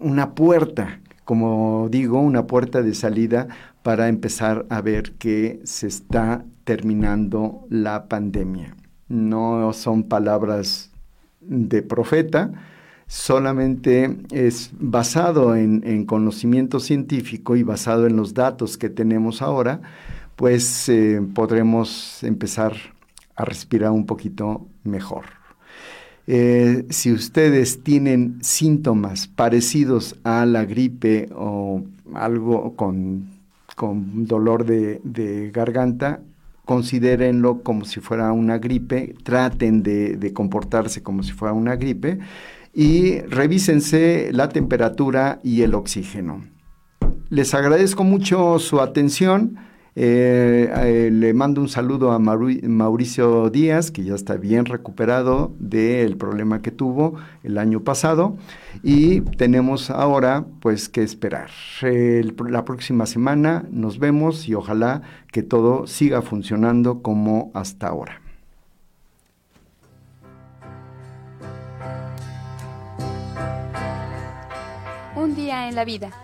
una 0.00 0.34
puerta, 0.34 1.00
como 1.24 1.88
digo, 1.90 2.20
una 2.20 2.46
puerta 2.46 2.80
de 2.82 2.94
salida 2.94 3.48
para 3.82 4.08
empezar 4.08 4.64
a 4.70 4.80
ver 4.80 5.12
que 5.12 5.60
se 5.64 5.88
está 5.88 6.42
terminando 6.64 7.66
la 7.68 8.08
pandemia 8.08 8.74
no 9.08 9.72
son 9.72 10.04
palabras 10.04 10.90
de 11.40 11.82
profeta, 11.82 12.52
solamente 13.06 14.16
es 14.32 14.70
basado 14.78 15.56
en, 15.56 16.04
conocimiento 16.06 16.80
científico 16.80 17.56
y 17.56 17.62
basado 17.62 18.06
en 18.06 18.16
los 18.16 18.34
datos 18.34 18.78
que 18.78 18.88
tenemos 18.88 19.42
ahora, 19.42 19.80
pues 20.36 20.88
eh, 20.88 21.22
podremos 21.34 22.22
empezar 22.24 22.74
a 23.36 23.44
respirar 23.44 23.90
un 23.90 24.06
poquito 24.06 24.66
mejor. 24.84 25.24
Eh, 26.26 26.86
si 26.88 27.12
ustedes 27.12 27.82
tienen 27.82 28.38
síntomas 28.42 29.28
parecidos 29.28 30.16
a 30.24 30.46
la 30.46 30.64
gripe 30.64 31.28
o 31.34 31.84
algo 32.14 32.74
con, 32.74 33.28
dolor 33.76 34.64
de 34.64 35.50
garganta, 35.52 36.20
considérenlo 36.64 37.62
como 37.62 37.84
si 37.84 38.00
fuera 38.00 38.32
una 38.32 38.58
gripe, 38.58 39.14
traten 39.22 39.82
de, 39.82 40.32
comportarse 40.32 41.02
como 41.02 41.22
si 41.22 41.32
fuera 41.32 41.52
una 41.52 41.76
gripe 41.76 42.18
y 42.72 43.20
revísense 43.20 44.30
la 44.32 44.48
temperatura 44.48 45.40
y 45.42 45.62
el 45.62 45.74
oxígeno. 45.74 46.44
Les 47.28 47.54
agradezco 47.54 48.04
mucho 48.04 48.58
su 48.58 48.80
atención. 48.80 49.58
Eh, 49.96 50.72
eh, 50.74 51.10
le 51.12 51.32
mando 51.34 51.60
un 51.60 51.68
saludo 51.68 52.10
a 52.10 52.18
Mauricio 52.18 53.48
Díaz, 53.50 53.92
que 53.92 54.02
ya 54.02 54.14
está 54.14 54.36
bien 54.36 54.64
recuperado 54.64 55.52
del 55.60 56.16
problema 56.16 56.62
que 56.62 56.72
tuvo 56.72 57.14
el 57.44 57.58
año 57.58 57.80
pasado. 57.80 58.36
Y 58.82 59.20
tenemos 59.20 59.90
ahora 59.90 60.46
pues 60.60 60.88
que 60.88 61.02
esperar. 61.02 61.50
la 62.48 62.64
próxima 62.64 63.06
semana 63.06 63.64
nos 63.70 63.98
vemos 63.98 64.48
y 64.48 64.54
ojalá 64.54 65.02
que 65.30 65.42
todo 65.42 65.86
siga 65.86 66.22
funcionando 66.22 67.02
como 67.02 67.52
hasta 67.54 67.88
ahora. 67.88 68.20
Un 75.16 75.36
día 75.36 75.68
en 75.68 75.74
la 75.76 75.84
vida 75.84 76.23